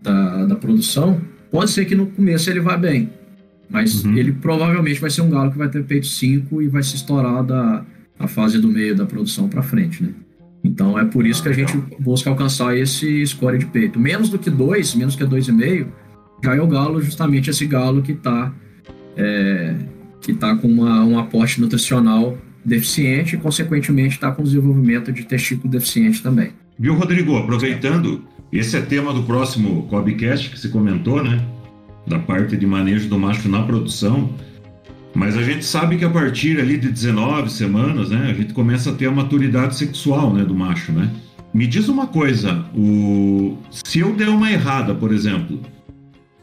[0.01, 3.11] da, da produção, pode ser que no começo ele vá bem,
[3.69, 4.17] mas uhum.
[4.17, 7.43] ele provavelmente vai ser um galo que vai ter peito 5 e vai se estourar
[7.43, 7.85] da
[8.19, 10.11] a fase do meio da produção para frente, né?
[10.65, 13.99] Então é por isso que a gente busca alcançar esse score de peito.
[13.99, 15.87] Menos do que 2, menos que 2,5,
[16.43, 18.53] já é o galo, justamente esse galo que está
[19.17, 19.75] é,
[20.21, 25.69] que tá com uma, um aporte nutricional deficiente e, consequentemente, está com desenvolvimento de testículo
[25.69, 26.51] deficiente também.
[26.79, 27.37] Viu, Rodrigo?
[27.37, 31.45] Aproveitando, esse é tema do próximo Cobcast que você comentou, né?
[32.07, 34.33] Da parte de manejo do macho na produção.
[35.15, 38.91] Mas a gente sabe que a partir ali de 19 semanas, né, a gente começa
[38.91, 41.11] a ter a maturidade sexual, né, do macho, né?
[41.53, 43.59] Me diz uma coisa, o...
[43.71, 45.61] se eu der uma errada, por exemplo,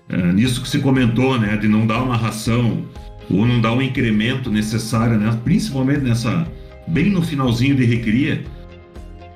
[0.07, 2.83] é, nisso que você comentou, né, de não dar uma ração
[3.27, 6.47] ou não dar um incremento necessário, né, principalmente nessa
[6.87, 8.43] bem no finalzinho de recria,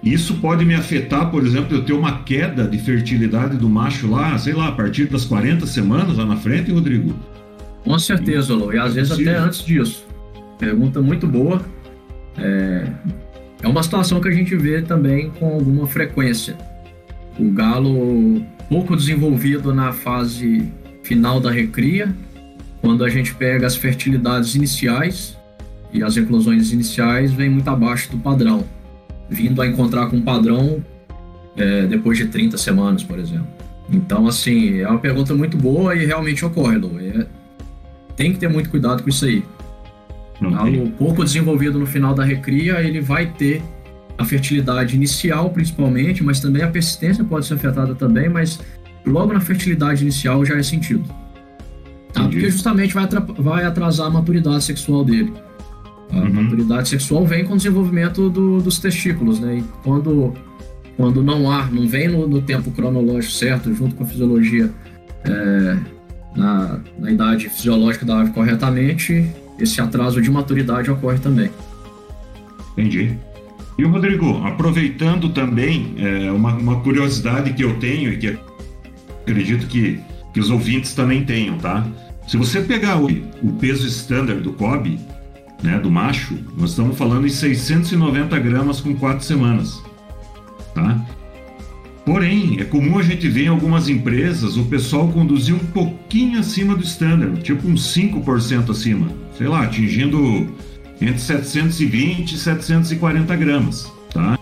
[0.04, 4.38] isso pode me afetar, por exemplo, eu ter uma queda de fertilidade do macho lá,
[4.38, 7.16] sei lá, a partir das 40 semanas lá na frente, Rodrigo?
[7.84, 8.72] Com certeza, Lô.
[8.72, 10.06] E às vezes até antes disso.
[10.58, 11.62] Pergunta muito boa.
[12.38, 12.88] É,
[13.62, 16.56] é uma situação que a gente vê também com alguma frequência.
[17.38, 20.72] O galo pouco desenvolvido na fase
[21.04, 22.14] final da recria,
[22.82, 25.38] quando a gente pega as fertilidades iniciais
[25.92, 28.66] e as eclosões iniciais, vem muito abaixo do padrão,
[29.30, 30.84] vindo a encontrar com um padrão
[31.56, 33.48] é, depois de 30 semanas, por exemplo.
[33.92, 37.00] Então, assim, é uma pergunta muito boa e realmente ocorre, Lu.
[37.00, 37.26] É,
[38.16, 39.44] tem que ter muito cuidado com isso aí.
[40.42, 43.62] Algo pouco desenvolvido no final da recria, ele vai ter
[44.18, 48.60] a fertilidade inicial, principalmente, mas também a persistência pode ser afetada também, mas
[49.06, 51.04] logo na fertilidade inicial já é sentido.
[52.12, 52.24] Tá?
[52.24, 53.08] Porque justamente vai,
[53.40, 55.34] vai atrasar a maturidade sexual dele.
[56.12, 56.34] A uhum.
[56.34, 59.58] maturidade sexual vem com o desenvolvimento do, dos testículos, né?
[59.58, 60.34] E quando,
[60.96, 64.70] quando não há, não vem no, no tempo cronológico certo, junto com a fisiologia
[65.26, 65.78] é,
[66.36, 71.50] na, na idade fisiológica da ave corretamente, esse atraso de maturidade ocorre também.
[72.74, 73.16] Entendi.
[73.78, 78.38] E o Rodrigo, aproveitando também é, uma, uma, curiosidade que eu tenho e que
[79.22, 80.00] acredito que,
[80.34, 81.86] que os ouvintes também tenham, tá?
[82.28, 85.00] Se você pegar o, o peso standard do Kobe,
[85.62, 89.82] né, do macho, nós estamos falando em 690 gramas com 4 semanas,
[90.76, 91.04] tá?
[92.06, 96.76] Porém, é comum a gente ver em algumas empresas o pessoal conduzir um pouquinho acima
[96.76, 100.54] do standard, tipo uns 5% acima, sei lá, atingindo
[101.00, 104.38] entre 720 e 740 gramas, tá?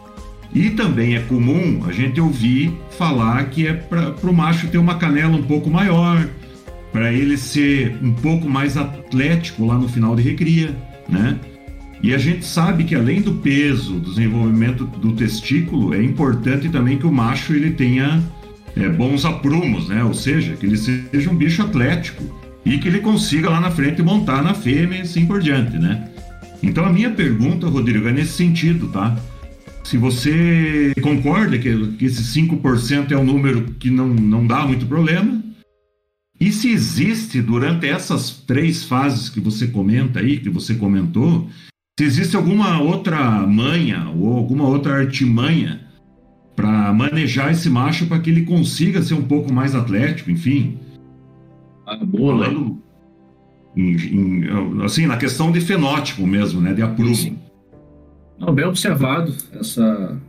[0.53, 4.95] E também é comum a gente ouvir falar que é para o macho ter uma
[4.95, 6.27] canela um pouco maior,
[6.91, 10.75] para ele ser um pouco mais atlético lá no final de recria,
[11.07, 11.39] né?
[12.03, 16.97] E a gente sabe que além do peso, do desenvolvimento do testículo, é importante também
[16.97, 18.21] que o macho ele tenha
[18.75, 20.03] é, bons aprumos, né?
[20.03, 22.23] Ou seja, que ele seja um bicho atlético
[22.65, 26.09] e que ele consiga lá na frente montar na fêmea e assim por diante, né?
[26.63, 29.17] Então a minha pergunta, Rodrigo, é nesse sentido, tá?
[29.83, 34.85] Se você concorda que, que esse 5% é um número que não, não dá muito
[34.85, 35.41] problema,
[36.39, 41.47] e se existe durante essas três fases que você comenta aí, que você comentou,
[41.99, 45.81] se existe alguma outra manha ou alguma outra artimanha
[46.55, 50.79] para manejar esse macho para que ele consiga ser um pouco mais atlético, enfim.
[51.85, 52.81] Ah, boa, Falando
[53.75, 57.37] em, em, assim, na questão de fenótipo mesmo, né, de aprumo.
[58.39, 60.19] Não, bem observado essa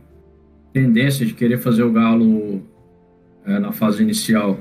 [0.71, 2.61] tendência de querer fazer o galo
[3.45, 4.59] é, na fase inicial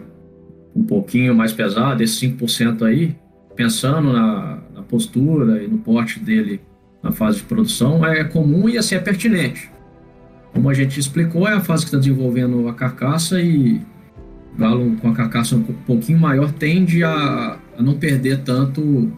[0.75, 3.15] um pouquinho mais pesado, esse 5% aí,
[3.55, 6.61] pensando na, na postura e no porte dele
[7.03, 9.71] na fase de produção é comum e assim é pertinente.
[10.53, 13.81] Como a gente explicou, é a fase que está desenvolvendo a carcaça e
[14.55, 19.11] o galo com a carcaça um pouquinho maior tende a, a não perder tanto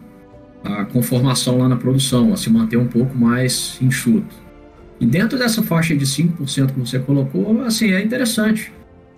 [0.63, 4.35] a conformação lá na produção, a se manter um pouco mais enxuto.
[4.99, 8.71] E dentro dessa faixa de 5% que você colocou, assim, é interessante.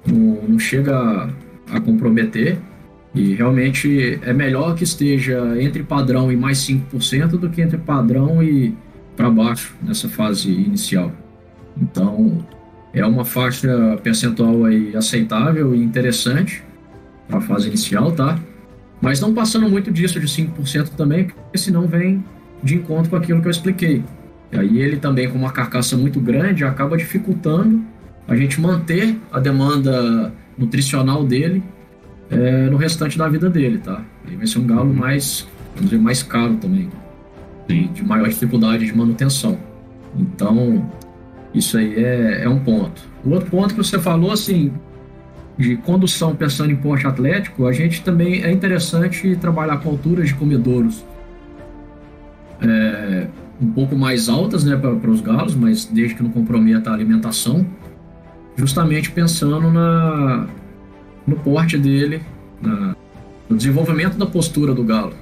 [0.06, 1.30] Não, não chega a,
[1.77, 2.58] a comprometer.
[3.15, 8.43] E realmente é melhor que esteja entre padrão e mais 5% do que entre padrão
[8.43, 8.76] e
[9.15, 11.12] para baixo nessa fase inicial.
[11.82, 12.46] Então,
[12.93, 16.63] é uma faixa percentual aí aceitável e interessante
[17.28, 18.39] para a fase inicial, tá?
[19.02, 22.24] Mas não passando muito disso de 5% também, porque senão vem
[22.63, 24.04] de encontro com aquilo que eu expliquei.
[24.52, 27.84] E aí ele também com uma carcaça muito grande acaba dificultando
[28.28, 31.63] a gente manter a demanda nutricional dele
[32.30, 34.04] é, no restante da vida dele, tá?
[34.28, 36.90] Aí vai ser um galo mais, vamos dizer, mais caro também.
[37.70, 37.90] Sim.
[37.94, 39.58] De maior dificuldade de manutenção.
[40.18, 40.90] Então,
[41.54, 43.02] isso aí é, é um ponto.
[43.24, 44.72] O outro ponto que você falou, assim,
[45.58, 50.36] de condução pensando em porte atlético, a gente também é interessante trabalhar com alturas de
[50.36, 51.04] comedouros
[52.62, 53.28] é,
[53.62, 57.66] um pouco mais altas né, para os galos, mas desde que não comprometa a alimentação,
[58.56, 60.48] justamente pensando na,
[61.28, 62.22] no porte dele,
[62.62, 62.96] na,
[63.50, 65.13] no desenvolvimento da postura do galo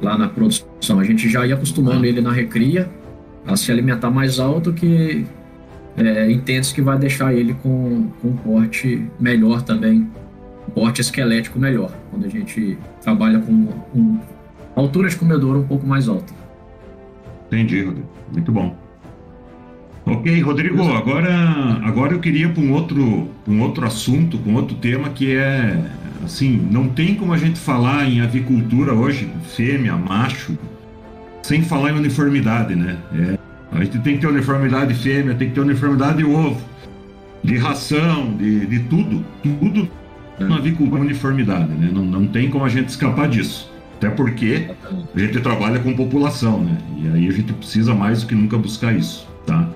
[0.00, 1.00] lá na produção.
[1.00, 2.88] A gente já ia acostumando ele na recria
[3.46, 5.26] a se alimentar mais alto que
[5.96, 10.08] é, entende que vai deixar ele com, com um porte melhor também,
[10.68, 13.52] um porte esquelético melhor, quando a gente trabalha com
[13.94, 14.18] um,
[14.74, 16.32] altura de comedor um pouco mais alta.
[17.46, 18.08] Entendi, Rodrigo.
[18.32, 18.83] Muito bom.
[20.06, 25.08] Ok, Rodrigo, agora, agora eu queria para um outro, um outro assunto, um outro tema
[25.08, 25.82] que é
[26.22, 30.58] assim, não tem como a gente falar em avicultura hoje, fêmea, macho,
[31.42, 32.98] sem falar em uniformidade, né?
[33.14, 33.38] É,
[33.72, 36.60] a gente tem que ter uniformidade fêmea, tem que ter uniformidade de ovo,
[37.42, 39.88] de ração, de, de tudo, tudo
[40.38, 41.90] na avicultura uniformidade, né?
[41.92, 43.72] Não, não tem como a gente escapar disso.
[43.96, 44.68] Até porque
[45.14, 46.76] a gente trabalha com população, né?
[46.98, 49.68] E aí a gente precisa mais do que nunca buscar isso, tá?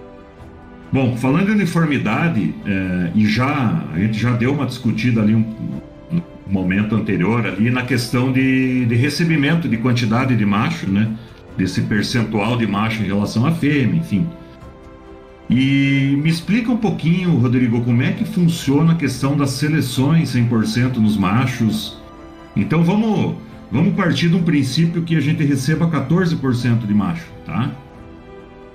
[0.90, 5.44] Bom, falando em uniformidade, é, e já a gente já deu uma discutida ali um,
[6.11, 11.11] um momento anterior ali na questão de, de recebimento de quantidade de macho, né?
[11.59, 14.27] Desse percentual de macho em relação à fêmea, enfim.
[15.51, 20.96] E me explica um pouquinho, Rodrigo, como é que funciona a questão das seleções 100%
[20.96, 21.98] nos machos.
[22.55, 23.35] Então vamos,
[23.70, 27.70] vamos partir de um princípio que a gente receba 14% de macho, tá?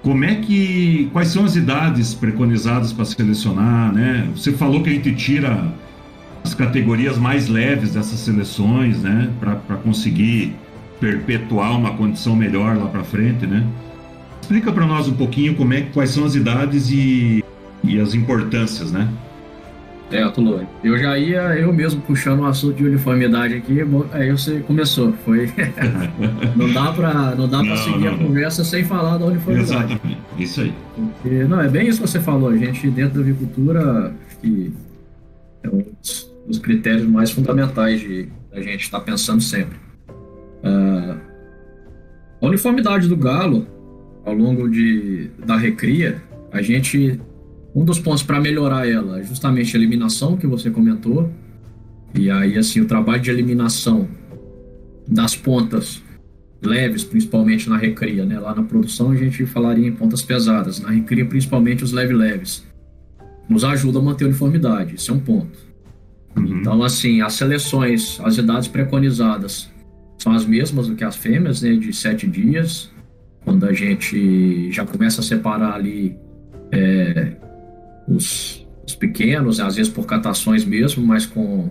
[0.03, 1.09] Como é que.
[1.13, 4.29] Quais são as idades preconizadas para selecionar, né?
[4.35, 5.73] Você falou que a gente tira
[6.43, 9.31] as categorias mais leves dessas seleções, né?
[9.39, 10.53] Para conseguir
[10.99, 13.65] perpetuar uma condição melhor lá para frente, né?
[14.41, 17.41] Explica para nós um pouquinho como é, quais são as idades e,
[17.81, 19.07] e as importâncias, né?
[20.13, 23.79] É, Tulô, eu já ia eu mesmo puxando o um assunto de uniformidade aqui,
[24.11, 25.51] aí você começou, foi...
[26.55, 29.93] não dá para não dá para seguir não, a conversa sem falar da uniformidade.
[29.93, 30.73] Exatamente, isso aí.
[30.95, 34.71] Porque, não, é bem isso que você falou, a gente dentro da avicultura, que
[35.63, 35.83] é um
[36.47, 39.77] dos critérios mais fundamentais de a gente estar tá pensando sempre.
[40.63, 41.17] Uh,
[42.41, 43.65] a uniformidade do galo,
[44.25, 46.21] ao longo de, da recria,
[46.51, 47.19] a gente
[47.75, 51.31] um dos pontos para melhorar ela é justamente a eliminação que você comentou.
[52.13, 54.07] E aí, assim, o trabalho de eliminação
[55.07, 56.01] das pontas
[56.61, 58.39] leves, principalmente na recria, né?
[58.39, 62.63] Lá na produção a gente falaria em pontas pesadas, na recria principalmente os leve-leves.
[63.49, 65.57] Nos ajuda a manter a uniformidade, isso é um ponto.
[66.37, 66.59] Uhum.
[66.59, 69.69] Então, assim, as seleções, as idades preconizadas
[70.17, 71.75] são as mesmas do que as fêmeas, né?
[71.75, 72.91] De sete dias,
[73.43, 76.15] quando a gente já começa a separar ali
[76.71, 77.35] é,
[78.07, 81.69] os, os pequenos, às vezes por catações mesmo, mas com,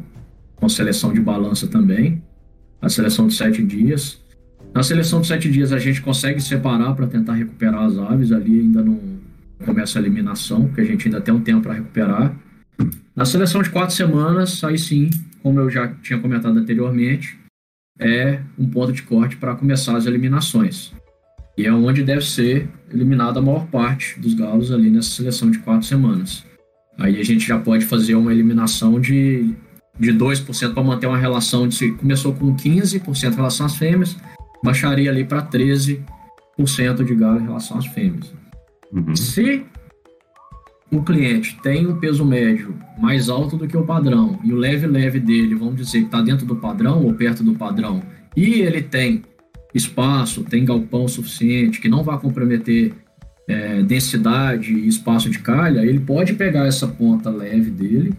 [0.57, 2.23] com seleção de balança também.
[2.81, 4.21] A seleção de sete dias.
[4.75, 8.61] Na seleção de sete dias a gente consegue separar para tentar recuperar as aves ali,
[8.61, 8.99] ainda não
[9.65, 12.35] começa a eliminação, porque a gente ainda tem um tempo para recuperar.
[13.15, 15.11] Na seleção de quatro semanas, aí sim,
[15.43, 17.39] como eu já tinha comentado anteriormente,
[17.99, 20.93] é um ponto de corte para começar as eliminações.
[21.57, 25.59] E é onde deve ser eliminada a maior parte dos galos ali nessa seleção de
[25.59, 26.45] quatro semanas.
[26.99, 29.55] Aí a gente já pode fazer uma eliminação de,
[29.99, 31.75] de 2% para manter uma relação de.
[31.75, 34.17] Se começou com 15% em relação às fêmeas,
[34.63, 36.03] baixaria ali para 13%
[37.05, 38.33] de galo em relação às fêmeas.
[38.93, 39.17] Uhum.
[39.17, 39.65] Se
[40.91, 45.19] o cliente tem um peso médio mais alto do que o padrão e o leve-leve
[45.19, 48.03] dele, vamos dizer que está dentro do padrão ou perto do padrão,
[48.37, 49.23] e ele tem
[49.75, 52.93] espaço, tem galpão suficiente, que não vai comprometer
[53.49, 58.15] é, densidade e espaço de calha, ele pode pegar essa ponta leve dele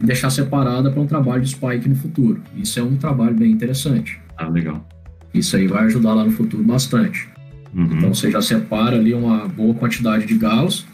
[0.00, 2.42] e deixar separada para um trabalho de spike no futuro.
[2.56, 4.20] Isso é um trabalho bem interessante.
[4.36, 4.86] Ah, legal.
[5.32, 7.28] Isso aí vai ajudar lá no futuro bastante.
[7.74, 7.84] Uhum.
[7.84, 10.86] Então você já separa ali uma boa quantidade de galos,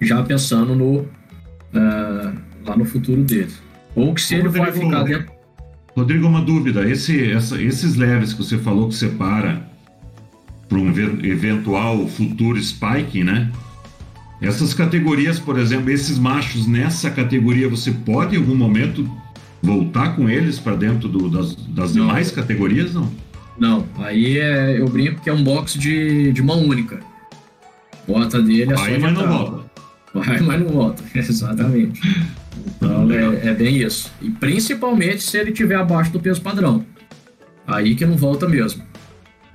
[0.00, 2.32] já pensando no uh,
[2.64, 3.52] lá no futuro dele.
[3.94, 5.30] Ou que se ele vai ficar dentro.
[5.96, 6.88] Rodrigo, uma dúvida.
[6.88, 9.66] Esse, essa, esses leves que você falou que separa
[10.68, 13.50] para um eventual futuro spike, né?
[14.40, 19.08] Essas categorias, por exemplo, esses machos nessa categoria, você pode em algum momento
[19.62, 23.08] voltar com eles para dentro do, das, das demais categorias, não?
[23.56, 27.00] Não, aí é, eu brinco que é um box de, de mão única.
[28.08, 29.70] Bota dele é Vai, mas não volta.
[30.14, 31.04] Vai, mas não volta.
[31.14, 32.00] Exatamente.
[32.76, 34.12] Então é, é, bem isso.
[34.20, 36.84] E principalmente se ele tiver abaixo do peso padrão.
[37.66, 38.82] Aí que não volta mesmo.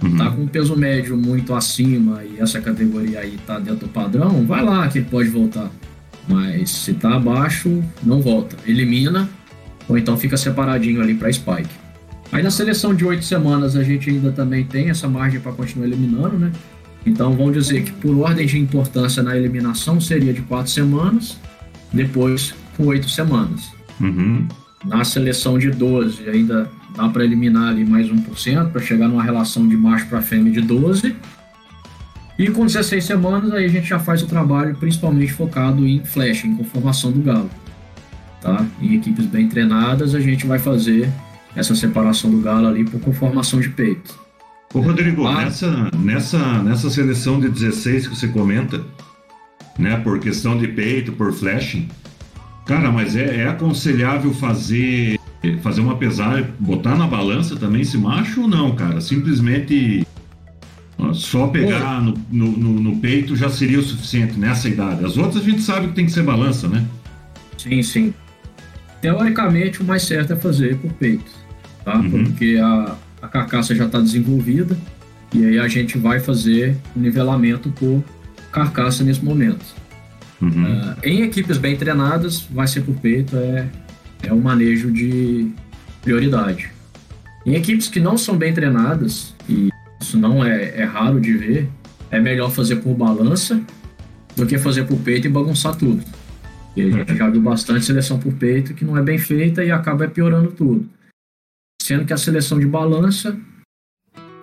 [0.04, 0.18] Uhum.
[0.18, 4.64] Tá com peso médio muito acima e essa categoria aí tá dentro do padrão, vai
[4.64, 5.72] lá que ele pode voltar.
[6.28, 8.56] Mas se tá abaixo, não volta.
[8.66, 9.28] Elimina
[9.88, 11.70] ou então fica separadinho ali para spike.
[12.32, 15.88] Aí na seleção de oito semanas a gente ainda também tem essa margem para continuar
[15.88, 16.52] eliminando, né?
[17.06, 21.38] Então vamos dizer que por ordem de importância na eliminação seria de quatro semanas,
[21.94, 23.72] depois com oito semanas.
[24.00, 24.48] Uhum.
[24.86, 29.68] Na seleção de 12 ainda dá para eliminar ali mais 1% para chegar numa relação
[29.68, 31.16] de macho para fêmea de 12.
[32.40, 36.46] E com 16 semanas aí a gente já faz o trabalho principalmente focado em flash,
[36.46, 37.50] em conformação do galo.
[38.40, 38.64] Tá?
[38.80, 41.10] Em equipes bem treinadas a gente vai fazer
[41.56, 44.28] essa separação do galo ali por conformação de peito.
[44.74, 45.44] Ô Rodrigo, ah.
[45.44, 48.84] nessa, nessa, nessa seleção de 16 que você comenta,
[49.80, 51.90] né, por questão de peito, por flashing,
[52.68, 55.18] cara, mas é, é aconselhável fazer
[55.62, 59.00] fazer uma pesagem, botar na balança também esse macho ou não, cara?
[59.00, 60.06] Simplesmente
[61.14, 65.06] só pegar no, no, no, peito já seria o suficiente nessa idade.
[65.06, 66.86] As outras a gente sabe que tem que ser balança, né?
[67.58, 68.14] Sim, sim.
[69.00, 71.32] Teoricamente, o mais certo é fazer por peito,
[71.86, 71.98] tá?
[71.98, 72.26] Uhum.
[72.26, 74.78] Porque a, a carcaça já está desenvolvida
[75.34, 78.04] e aí a gente vai fazer o nivelamento por
[78.52, 79.66] carcaça nesse momento.
[80.42, 80.50] Uhum.
[80.50, 83.68] Uh, em equipes bem treinadas, vai ser por peito, é,
[84.24, 85.52] é um manejo de
[86.02, 86.72] prioridade.
[87.46, 89.70] Em equipes que não são bem treinadas, e
[90.02, 91.70] isso não é, é raro de ver,
[92.12, 93.62] é melhor fazer por balança
[94.36, 96.04] do que fazer por peito e bagunçar tudo.
[96.76, 99.72] E a gente já viu bastante seleção por peito que não é bem feita e
[99.72, 100.88] acaba piorando tudo.
[101.82, 103.36] Sendo que a seleção de balança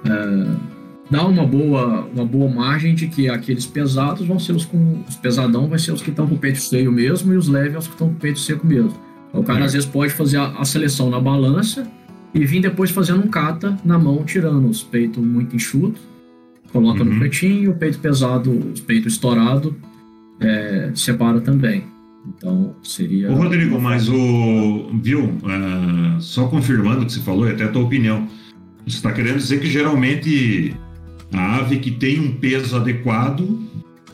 [0.05, 0.74] é,
[1.11, 5.03] dá uma boa, uma boa margem de que aqueles pesados vão ser os com.
[5.09, 7.79] Os pesadão vai ser os que estão com o peito cheio mesmo e os leves
[7.79, 8.95] os que estão com o peito seco mesmo.
[9.33, 9.65] O cara é.
[9.65, 11.87] às vezes pode fazer a, a, seleção na balança
[12.33, 16.01] e vir depois fazendo um cata na mão, tirando os peitos muito enxutos,
[16.73, 17.11] coloca uhum.
[17.11, 19.77] no pretinho, o peito pesado, o peito estourado,
[20.41, 21.85] é, separa também.
[22.27, 23.31] Então seria.
[23.31, 24.91] Ô Rodrigo, mas o.
[25.03, 25.25] Viu?
[25.25, 28.27] Uh, só confirmando o que você falou, e até a tua opinião.
[28.87, 30.75] Você está querendo dizer que geralmente
[31.33, 33.61] a ave que tem um peso adequado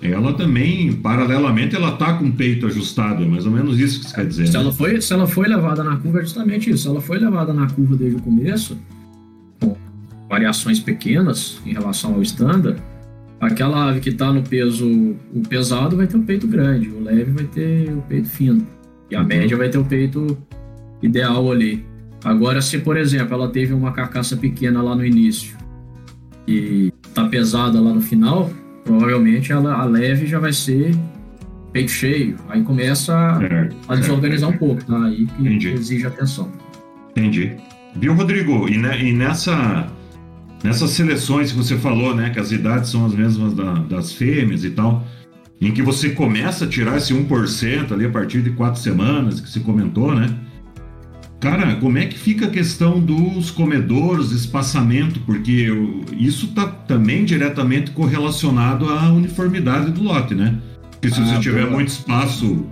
[0.02, 4.06] ela também, paralelamente, ela tá com o peito ajustado, é mais ou menos isso que
[4.06, 4.46] você quer dizer.
[4.46, 4.60] Se, né?
[4.60, 6.84] ela, foi, se ela foi levada na curva, é justamente isso.
[6.84, 8.78] Se ela foi levada na curva desde o começo,
[9.60, 9.76] com
[10.28, 12.76] variações pequenas em relação ao estándar,
[13.38, 14.86] aquela ave que está no peso
[15.34, 18.66] o pesado vai ter o peito grande, o leve vai ter o peito fino,
[19.10, 19.26] e a uhum.
[19.26, 20.38] média vai ter o peito
[21.02, 21.84] ideal ali.
[22.24, 25.58] Agora, se por exemplo ela teve uma carcaça pequena lá no início
[26.48, 28.50] e tá pesada lá no final,
[28.84, 30.94] provavelmente ela, a leve já vai ser
[31.72, 32.36] peito cheio.
[32.48, 35.04] Aí começa é, a desorganizar é, um pouco, tá?
[35.04, 35.68] Aí que Entendi.
[35.68, 36.50] exige atenção.
[37.10, 37.56] Entendi.
[37.96, 38.68] Viu, Rodrigo?
[38.68, 39.88] E, ne, e, nessa,
[40.62, 42.30] nessas seleções que você falou, né?
[42.30, 45.04] Que as idades são as mesmas da, das fêmeas e tal,
[45.60, 49.48] em que você começa a tirar esse 1% ali a partir de quatro semanas, que
[49.48, 50.34] você comentou, né?
[51.40, 55.18] Cara, como é que fica a questão dos comedouros, espaçamento?
[55.20, 55.68] Porque
[56.12, 60.58] isso está também diretamente correlacionado à uniformidade do lote, né?
[60.90, 61.76] Porque se ah, você tiver boa.
[61.76, 62.66] muito espaço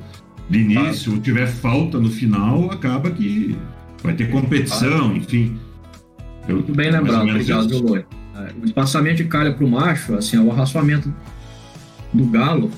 [0.51, 1.15] de início, ah.
[1.15, 3.57] ou tiver falta no final, acaba que
[4.03, 5.17] vai ter competição, ah.
[5.17, 5.59] enfim.
[6.47, 8.05] Eu, Bem lembrado, obrigado, Loi.
[8.63, 11.13] o espaçamento de calha para o macho, assim, o arraçoamento
[12.13, 12.71] do galo,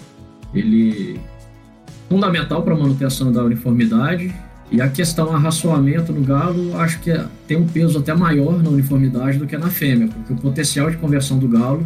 [0.55, 4.33] ele é fundamental para a manutenção da uniformidade
[4.71, 7.13] e a questão arraçoamento no galo, acho que
[7.47, 10.97] tem um peso até maior na uniformidade do que na fêmea, porque o potencial de
[10.97, 11.85] conversão do galo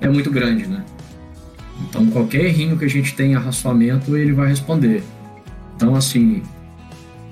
[0.00, 0.82] é muito grande, né?
[1.88, 5.02] Então, qualquer errinho que a gente tem em arraçoamento, ele vai responder.
[5.76, 6.42] Então, assim,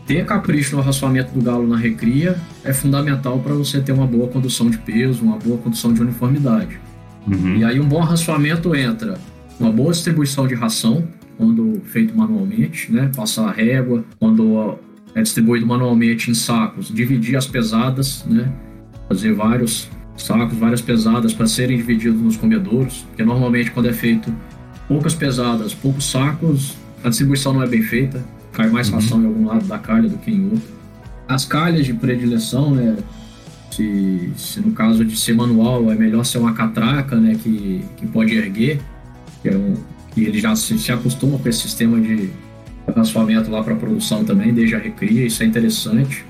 [0.06, 4.28] ter capricho no arraçoamento do galo na recria é fundamental para você ter uma boa
[4.28, 6.78] condução de peso, uma boa condução de uniformidade.
[7.26, 7.56] Uhum.
[7.56, 9.18] E aí, um bom arraçoamento entra
[9.58, 11.06] uma boa distribuição de ração,
[11.38, 13.10] quando feito manualmente, né?
[13.14, 14.78] Passar a régua, quando
[15.14, 18.52] é distribuído manualmente em sacos, dividir as pesadas, né?
[19.08, 24.32] Fazer vários sacos, várias pesadas para serem divididos nos comedouros, porque normalmente quando é feito
[24.86, 28.94] poucas pesadas, poucos sacos, a distribuição não é bem feita, cai mais uhum.
[28.96, 30.80] ração em algum lado da calha do que em outro.
[31.26, 32.96] As calhas de predileção, né?
[33.70, 37.36] Se, se no caso de ser manual, é melhor ser uma catraca, né?
[37.40, 38.80] Que, que pode erguer,
[39.42, 39.74] que é um,
[40.12, 42.30] que ele já se, se acostuma com esse sistema de
[43.00, 46.24] raçoamento lá para produção também, desde a recria, isso é interessante.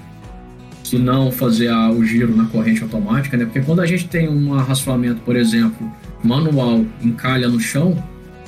[0.83, 3.45] Se não fazer a, o giro na corrente automática, né?
[3.45, 5.91] Porque quando a gente tem um arraçoamento, por exemplo,
[6.25, 8.03] manual em calha no chão,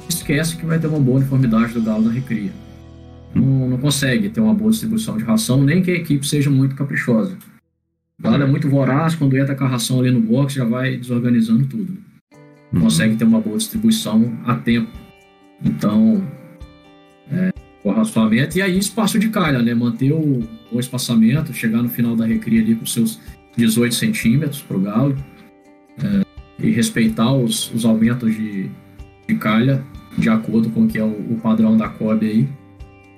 [0.08, 2.50] esquece que vai ter uma boa uniformidade do galo na recria.
[3.34, 6.74] Não, não consegue ter uma boa distribuição de ração, nem que a equipe seja muito
[6.74, 7.36] caprichosa.
[8.18, 10.96] O galo é muito voraz, quando entra com a ração ali no box, já vai
[10.96, 11.96] desorganizando tudo.
[12.72, 12.86] Não uhum.
[12.86, 14.90] consegue ter uma boa distribuição a tempo.
[15.64, 16.22] Então,
[17.30, 17.52] é,
[17.84, 19.74] o arraçoamento e aí espaço de calha, né?
[19.74, 23.18] Manter o, o espaçamento, chegar no final da recria ali com seus
[23.56, 25.16] 18 centímetros para o galo
[26.02, 26.24] é,
[26.64, 28.70] e respeitar os, os aumentos de,
[29.28, 29.84] de calha
[30.16, 32.48] de acordo com o que é o, o padrão da COB aí,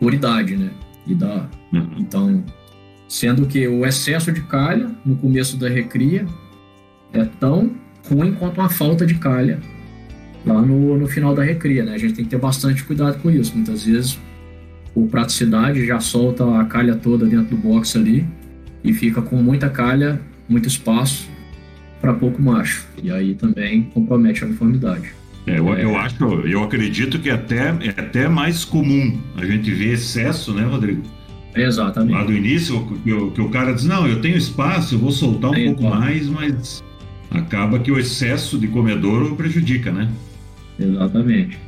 [0.01, 0.71] por idade, né?
[1.07, 1.91] E da, uhum.
[1.99, 2.45] Então,
[3.09, 6.27] sendo que o excesso de calha no começo da recria
[7.13, 7.73] é tão
[8.09, 9.61] ruim quanto a falta de calha
[10.47, 11.95] lá no, no final da recria, né?
[11.95, 13.55] A gente tem que ter bastante cuidado com isso.
[13.55, 14.19] Muitas vezes
[14.95, 18.25] por praticidade, já solta a calha toda dentro do box ali
[18.83, 21.29] e fica com muita calha, muito espaço
[22.01, 22.87] para pouco macho.
[23.03, 25.11] E aí também compromete a uniformidade.
[25.47, 25.85] É, eu, é...
[25.85, 30.65] eu acho, eu acredito que até, é até mais comum a gente ver excesso, né,
[30.65, 31.03] Rodrigo?
[31.55, 32.13] Exatamente.
[32.13, 35.51] Lá do início, que, que, o cara diz, não, eu tenho espaço, eu vou soltar
[35.51, 36.83] um pouco mais, mas
[37.31, 40.09] acaba que o excesso de comedouro prejudica, né?
[40.79, 41.59] Exatamente.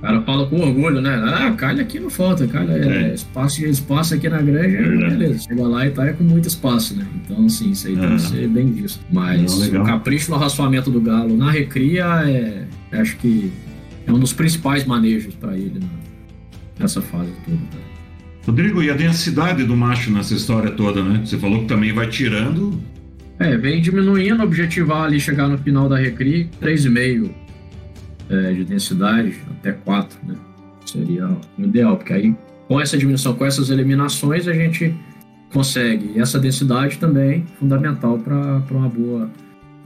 [0.00, 1.14] O cara fala com orgulho, né?
[1.14, 3.14] Ah, calha aqui não falta, calha é, é.
[3.14, 5.40] espaço, espaço aqui na granja, é beleza.
[5.40, 7.06] Chega lá e tá é com muito espaço, né?
[7.22, 9.04] Então, assim, isso aí tem que ser bem visto.
[9.12, 13.52] Mas não, o capricho no raçoamento do galo na recria é, acho que
[14.06, 15.88] é um dos principais manejos para ele né?
[16.78, 17.58] nessa fase toda.
[17.58, 17.66] Né?
[18.46, 21.20] Rodrigo, e a densidade do macho nessa história toda, né?
[21.26, 22.80] Você falou que também vai tirando.
[23.38, 27.49] É, vem diminuindo, objetivar ali chegar no final da recria, 3,5
[28.30, 30.34] é, de densidade, até 4, né?
[30.86, 31.28] Seria
[31.58, 32.34] o ideal, porque aí
[32.70, 34.94] com essa diminuição, com essas eliminações, a gente
[35.52, 36.12] consegue.
[36.14, 39.28] E essa densidade também fundamental para uma boa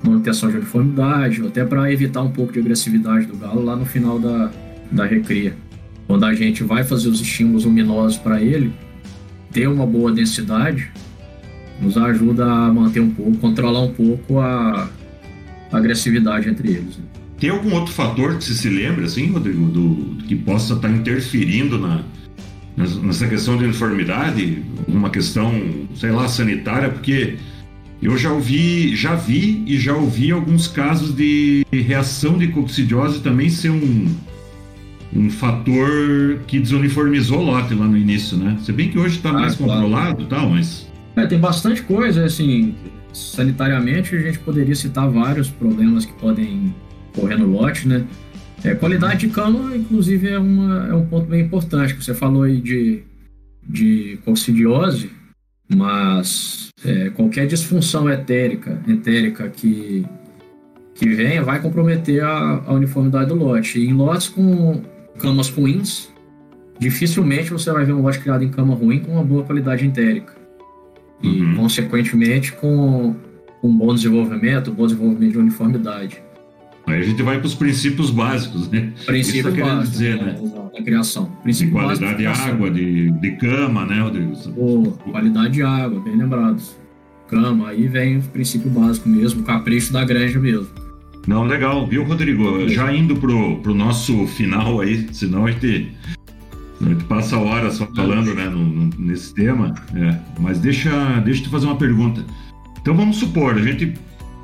[0.03, 3.87] manutenção de uniformidade, ou até para evitar um pouco de agressividade do galo lá no
[3.87, 4.51] final da,
[4.93, 5.57] da recria.
[6.07, 8.71] Quando a gente vai fazer os estímulos luminosos para ele,
[9.51, 10.93] ter uma boa densidade
[11.81, 14.91] nos ajuda a manter um pouco, controlar um pouco a,
[15.73, 16.99] a agressividade entre eles.
[16.99, 17.05] Né?
[17.45, 21.79] Tem algum outro fator que você se lembra, assim, Rodrigo, do, que possa estar interferindo
[21.79, 22.01] na,
[22.75, 24.63] nessa questão de uniformidade?
[24.89, 25.53] Uma questão,
[25.95, 26.89] sei lá, sanitária?
[26.89, 27.37] Porque
[28.01, 33.51] eu já ouvi, já vi e já ouvi alguns casos de reação de coccidiose também
[33.51, 34.07] ser um,
[35.15, 38.57] um fator que desuniformizou o lote lá no início, né?
[38.63, 39.83] Se bem que hoje está ah, mais claro.
[39.83, 40.91] controlado e tal, mas...
[41.15, 42.75] É, tem bastante coisa, assim,
[43.13, 46.73] sanitariamente a gente poderia citar vários problemas que podem
[47.15, 48.05] correndo lote, né?
[48.65, 51.95] É, qualidade de cano, inclusive, é, uma, é um ponto bem importante.
[51.95, 53.03] Você falou aí de,
[53.63, 55.11] de coccidiose,
[55.69, 60.07] mas é, qualquer disfunção etérica, etérica que,
[60.95, 63.79] que venha vai comprometer a, a uniformidade do lote.
[63.79, 64.83] E em lotes com
[65.19, 66.09] camas ruins,
[66.79, 70.35] dificilmente você vai ver um lote criado em cama ruim com uma boa qualidade entérica.
[71.23, 71.57] E, uhum.
[71.57, 73.15] consequentemente, com
[73.63, 76.23] um bom desenvolvimento, um bom desenvolvimento de uniformidade.
[76.87, 78.93] Aí a gente vai para os princípios básicos, né?
[79.07, 80.37] Princípio Isso tá básico, dizer, né?
[80.73, 81.27] Da criação.
[81.43, 84.33] Princípio de qualidade de água, de, de cama, né, Rodrigo?
[84.57, 86.77] Oh, qualidade de água, bem lembrados.
[87.29, 90.69] Cama, aí vem o princípio básico mesmo, o capricho da granja mesmo.
[91.27, 92.69] Não, legal, viu, Rodrigo?
[92.69, 95.91] Já indo pro, pro nosso final aí, senão a gente,
[96.83, 99.75] a gente passa horas só falando né, no, nesse tema.
[99.95, 100.19] É.
[100.39, 100.91] Mas deixa,
[101.25, 102.23] deixa eu te fazer uma pergunta.
[102.79, 103.95] Então vamos supor, a gente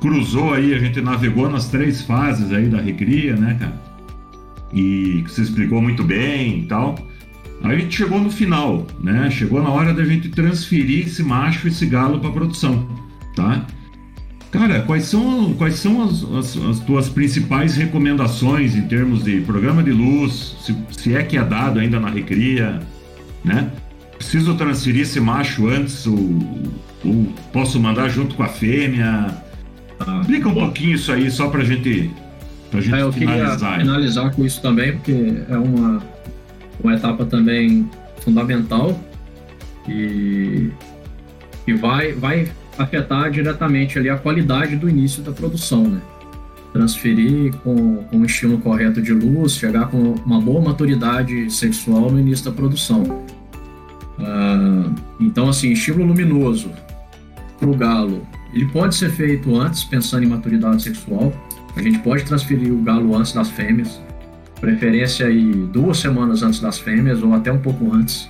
[0.01, 3.79] cruzou aí, a gente navegou nas três fases aí da recria, né, cara?
[4.73, 6.97] E que você explicou muito bem e tal.
[7.63, 9.29] Aí a gente chegou no final, né?
[9.29, 12.87] Chegou na hora da gente transferir esse macho, esse galo para produção,
[13.35, 13.65] tá?
[14.49, 19.81] Cara, quais são, quais são as, as, as, tuas principais recomendações em termos de programa
[19.83, 22.79] de luz, se, se é que é dado ainda na recria,
[23.45, 23.71] né?
[24.17, 26.17] Preciso transferir esse macho antes ou,
[27.05, 29.50] ou posso mandar junto com a fêmea?
[30.07, 30.65] Ah, Explica um bom.
[30.65, 32.11] pouquinho isso aí, só pra gente,
[32.69, 33.57] pra gente é, eu finalizar.
[33.57, 36.01] Queria finalizar com isso também, porque é uma,
[36.83, 37.89] uma etapa também
[38.19, 38.99] fundamental
[39.87, 40.69] e,
[41.67, 46.01] e vai, vai afetar diretamente ali a qualidade do início da produção, né?
[46.73, 52.19] Transferir com, com um estímulo correto de luz, chegar com uma boa maturidade sexual no
[52.19, 53.03] início da produção.
[54.17, 56.71] Uh, então, assim, estímulo luminoso
[57.59, 61.33] para o galo, ele pode ser feito antes, pensando em maturidade sexual.
[61.75, 64.01] A gente pode transferir o galo antes das fêmeas,
[64.59, 68.27] preferência aí duas semanas antes das fêmeas ou até um pouco antes.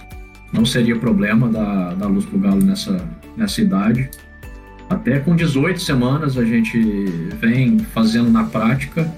[0.54, 3.04] Não seria problema dar, dar luz o galo nessa,
[3.36, 4.10] nessa idade.
[4.90, 6.78] Até com 18 semanas a gente
[7.40, 9.12] vem fazendo na prática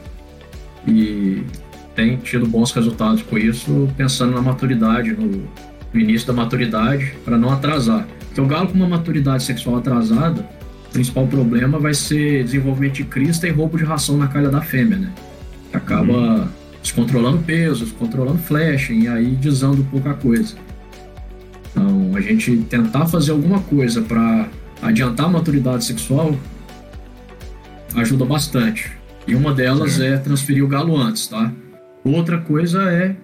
[0.87, 1.43] e
[1.95, 5.47] tem tido bons resultados com isso, pensando na maturidade, no,
[5.93, 8.07] no início da maturidade, para não atrasar.
[8.27, 10.47] Porque o galo com uma maturidade sexual atrasada,
[10.93, 14.97] principal problema vai ser desenvolvimento de crista e roubo de ração na calha da fêmea,
[14.97, 15.11] né?
[15.71, 16.47] Que acaba uhum.
[16.81, 20.55] descontrolando peso, descontrolando flashing e aí desando pouca coisa.
[21.71, 24.47] Então, a gente tentar fazer alguma coisa para
[24.81, 26.37] adiantar a maturidade sexual
[27.95, 28.91] ajuda bastante.
[29.27, 31.51] E uma delas é transferir o galo antes, tá?
[32.03, 33.15] Outra coisa é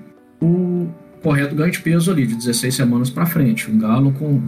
[0.41, 0.87] o
[1.21, 3.69] correto ganho de peso ali, de 16 semanas para frente.
[3.69, 4.41] Um galo com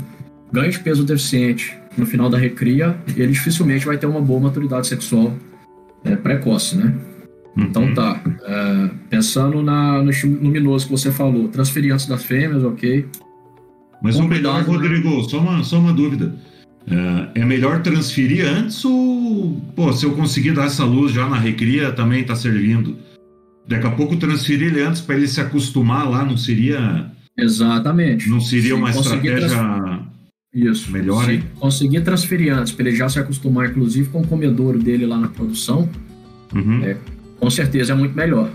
[0.51, 4.87] ganho de peso deficiente no final da recria, ele dificilmente vai ter uma boa maturidade
[4.87, 5.33] sexual
[6.03, 6.93] é, precoce, né?
[7.55, 7.63] Uhum.
[7.63, 8.21] Então tá.
[8.43, 10.11] É, pensando na, no
[10.41, 13.05] luminoso que você falou, transferir antes das fêmeas, ok.
[14.01, 16.33] Mas o melhor, Rodrigo, só uma, só uma dúvida.
[16.87, 21.37] É, é melhor transferir antes ou, pô, se eu conseguir dar essa luz já na
[21.37, 22.97] recria, também está servindo?
[23.67, 27.11] Daqui a pouco transferir ele antes para ele se acostumar lá, não seria.
[27.37, 28.27] Exatamente.
[28.27, 30.01] Não seria uma estratégia trans...
[30.53, 30.91] Isso.
[30.91, 31.25] melhor?
[31.25, 35.17] Se conseguir transferir antes, para ele já se acostumar, inclusive, com o comedouro dele lá
[35.17, 35.89] na produção,
[36.53, 36.83] uhum.
[36.83, 36.97] é,
[37.39, 38.51] com certeza é muito melhor.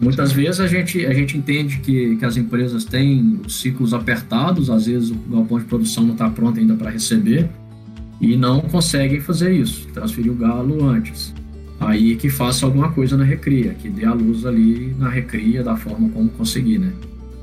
[0.00, 4.86] Muitas vezes a gente, a gente entende que, que as empresas têm ciclos apertados, às
[4.86, 7.48] vezes o galpão de produção não está pronto ainda para receber
[8.20, 11.32] e não conseguem fazer isso, transferir o galo antes.
[11.78, 15.76] Aí que faça alguma coisa na recria, que dê a luz ali na recria da
[15.76, 16.92] forma como conseguir, né?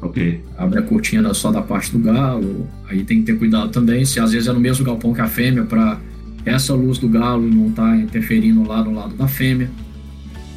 [0.02, 0.42] Ok.
[0.58, 4.20] Abre a cortina só da parte do galo, aí tem que ter cuidado também, se
[4.20, 6.00] às vezes é no mesmo galpão que a fêmea, para
[6.46, 9.70] essa luz do galo não estar tá interferindo lá no lado da fêmea.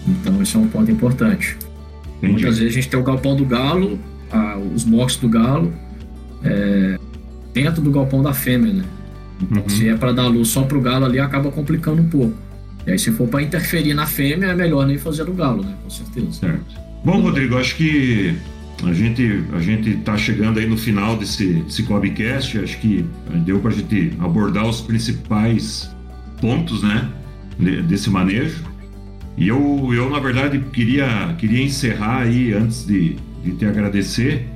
[0.06, 1.56] Então, esse é um ponto importante.
[2.18, 2.32] Entendi.
[2.32, 3.98] Muitas vezes a gente tem o galpão do galo,
[4.30, 5.72] a, os boxes do galo,
[6.44, 6.98] é,
[7.52, 8.84] dentro do galpão da fêmea, né?
[9.40, 9.68] Então, uhum.
[9.68, 12.34] se é para dar luz só pro galo ali, acaba complicando um pouco.
[12.86, 15.74] E aí, se for para interferir na fêmea, é melhor nem fazer do galo, né?
[15.82, 16.32] Com certeza.
[16.32, 16.80] Certo.
[17.04, 18.36] Bom, Rodrigo, acho que
[18.82, 22.58] a gente a gente está chegando aí no final desse, desse Cobcast.
[22.58, 23.04] Acho que
[23.44, 25.90] deu para a gente abordar os principais
[26.40, 27.08] pontos, né?
[27.86, 28.64] Desse manejo.
[29.36, 34.46] E eu, eu na verdade, queria, queria encerrar aí, antes de, de te agradecer,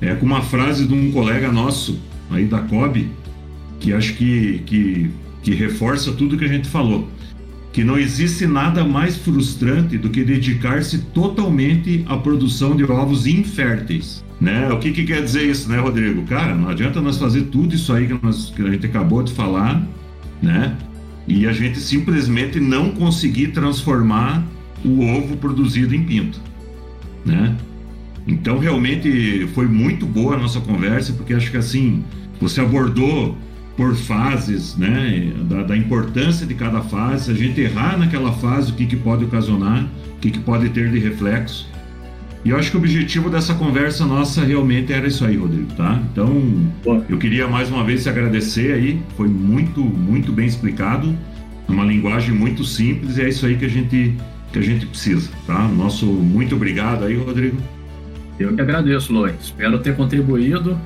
[0.00, 1.98] é, com uma frase de um colega nosso
[2.30, 3.08] aí da COB,
[3.80, 5.10] que acho que, que,
[5.42, 7.08] que reforça tudo que a gente falou.
[7.72, 14.24] Que não existe nada mais frustrante do que dedicar-se totalmente à produção de ovos inférteis.
[14.40, 14.68] Né?
[14.72, 16.22] O que, que quer dizer isso, né, Rodrigo?
[16.22, 19.32] Cara, não adianta nós fazer tudo isso aí que, nós, que a gente acabou de
[19.32, 19.86] falar,
[20.42, 20.76] né?
[21.30, 24.44] e a gente simplesmente não conseguir transformar
[24.84, 26.40] o ovo produzido em pinto,
[27.24, 27.56] né?
[28.26, 32.02] Então realmente foi muito boa a nossa conversa porque acho que assim
[32.40, 33.36] você abordou
[33.80, 38.72] por fases, né, da, da importância de cada fase, se a gente errar naquela fase,
[38.72, 41.66] o que, que pode ocasionar, o que, que pode ter de reflexo,
[42.44, 45.98] e eu acho que o objetivo dessa conversa nossa realmente era isso aí, Rodrigo, tá?
[46.12, 46.70] Então,
[47.08, 51.16] eu queria mais uma vez te agradecer aí, foi muito, muito bem explicado,
[51.66, 54.14] uma linguagem muito simples, e é isso aí que a gente,
[54.52, 55.66] que a gente precisa, tá?
[55.68, 57.56] Nosso muito obrigado aí, Rodrigo.
[58.38, 59.32] Eu que agradeço, Loi.
[59.40, 60.78] Espero ter contribuído,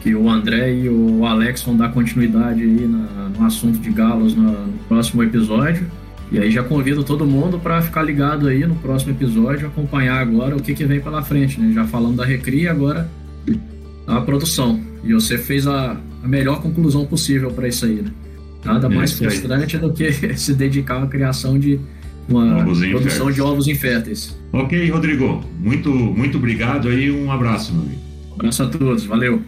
[0.00, 4.34] que o André e o Alex vão dar continuidade aí na, no assunto de galos
[4.34, 5.86] no, no próximo episódio.
[6.32, 10.56] E aí já convido todo mundo para ficar ligado aí no próximo episódio, acompanhar agora
[10.56, 11.72] o que, que vem pela frente, né?
[11.74, 13.10] Já falando da Recria, agora
[14.06, 14.80] a produção.
[15.02, 18.10] E você fez a, a melhor conclusão possível para isso aí, né?
[18.64, 21.80] Nada é mais frustrante do que se dedicar à criação de
[22.28, 23.34] uma ovos produção inférteis.
[23.34, 24.38] de ovos inférteis.
[24.52, 25.42] Ok, Rodrigo.
[25.58, 27.10] Muito, muito obrigado aí.
[27.10, 28.00] Um abraço, meu amigo.
[28.30, 29.04] Um abraço a todos.
[29.04, 29.42] Valeu.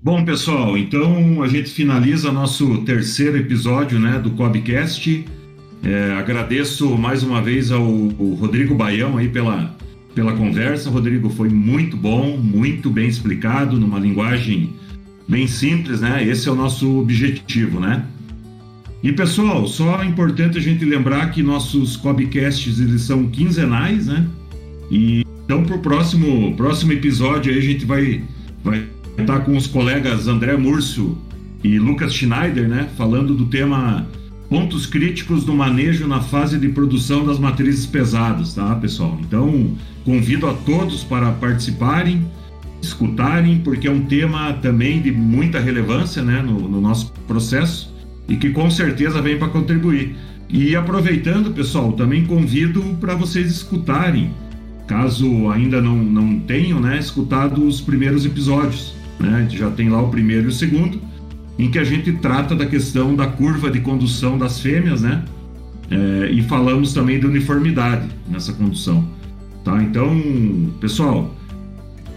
[0.00, 5.24] Bom, pessoal, então a gente finaliza nosso terceiro episódio né, do Cobcast.
[5.82, 9.76] É, agradeço mais uma vez ao, ao Rodrigo Baião aí pela,
[10.14, 10.88] pela conversa.
[10.88, 14.72] Rodrigo, foi muito bom, muito bem explicado, numa linguagem
[15.26, 16.24] bem simples, né?
[16.24, 18.06] Esse é o nosso objetivo, né?
[19.02, 24.28] E pessoal, só é importante a gente lembrar que nossos Cobcasts eles são quinzenais, né?
[24.92, 28.22] E então para o próximo, próximo episódio aí a gente vai,
[28.62, 28.86] vai
[29.18, 31.18] estar com os colegas André Múrcio
[31.62, 32.88] e Lucas Schneider, né?
[32.96, 34.06] Falando do tema
[34.48, 39.18] pontos críticos do manejo na fase de produção das matrizes pesadas, tá, pessoal?
[39.20, 39.72] Então,
[40.04, 42.24] convido a todos para participarem,
[42.80, 47.92] escutarem, porque é um tema também de muita relevância, né, no, no nosso processo
[48.28, 50.16] e que com certeza vem para contribuir.
[50.48, 54.30] E aproveitando, pessoal, também convido para vocês escutarem,
[54.86, 59.46] caso ainda não, não tenham, né, escutado os primeiros episódios, né?
[59.50, 61.00] Já tem lá o primeiro e o segundo
[61.58, 65.24] em que a gente trata da questão da curva de condução das fêmeas, né?
[65.90, 69.08] É, e falamos também de uniformidade nessa condução,
[69.64, 69.82] tá?
[69.82, 71.34] Então, pessoal,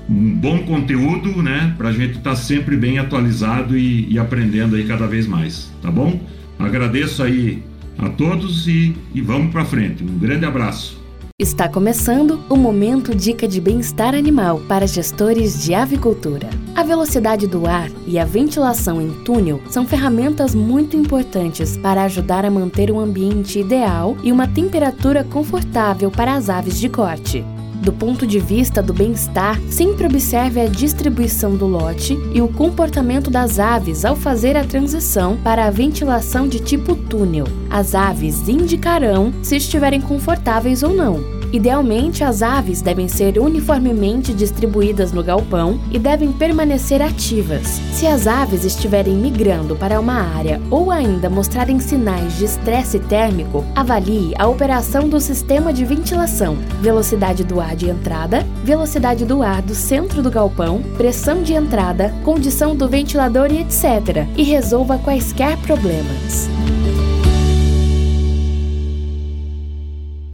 [0.08, 1.74] um bom conteúdo, né?
[1.78, 5.72] Para a gente estar tá sempre bem atualizado e, e, aprendendo aí cada vez mais,
[5.82, 6.20] tá bom?
[6.60, 7.64] Agradeço aí
[7.98, 10.04] a todos e, e vamos para frente.
[10.04, 11.01] Um grande abraço.
[11.42, 16.48] Está começando o Momento Dica de Bem-Estar Animal para gestores de avicultura.
[16.76, 22.46] A velocidade do ar e a ventilação em túnel são ferramentas muito importantes para ajudar
[22.46, 27.44] a manter um ambiente ideal e uma temperatura confortável para as aves de corte.
[27.82, 33.32] Do ponto de vista do bem-estar, sempre observe a distribuição do lote e o comportamento
[33.32, 37.46] das aves ao fazer a transição para a ventilação de tipo túnel.
[37.72, 41.41] As aves indicarão se estiverem confortáveis ou não.
[41.52, 47.68] Idealmente, as aves devem ser uniformemente distribuídas no galpão e devem permanecer ativas.
[47.92, 53.66] Se as aves estiverem migrando para uma área ou ainda mostrarem sinais de estresse térmico,
[53.76, 59.62] avalie a operação do sistema de ventilação, velocidade do ar de entrada, velocidade do ar
[59.62, 64.26] do centro do galpão, pressão de entrada, condição do ventilador e etc.
[64.38, 66.50] e resolva quaisquer problemas.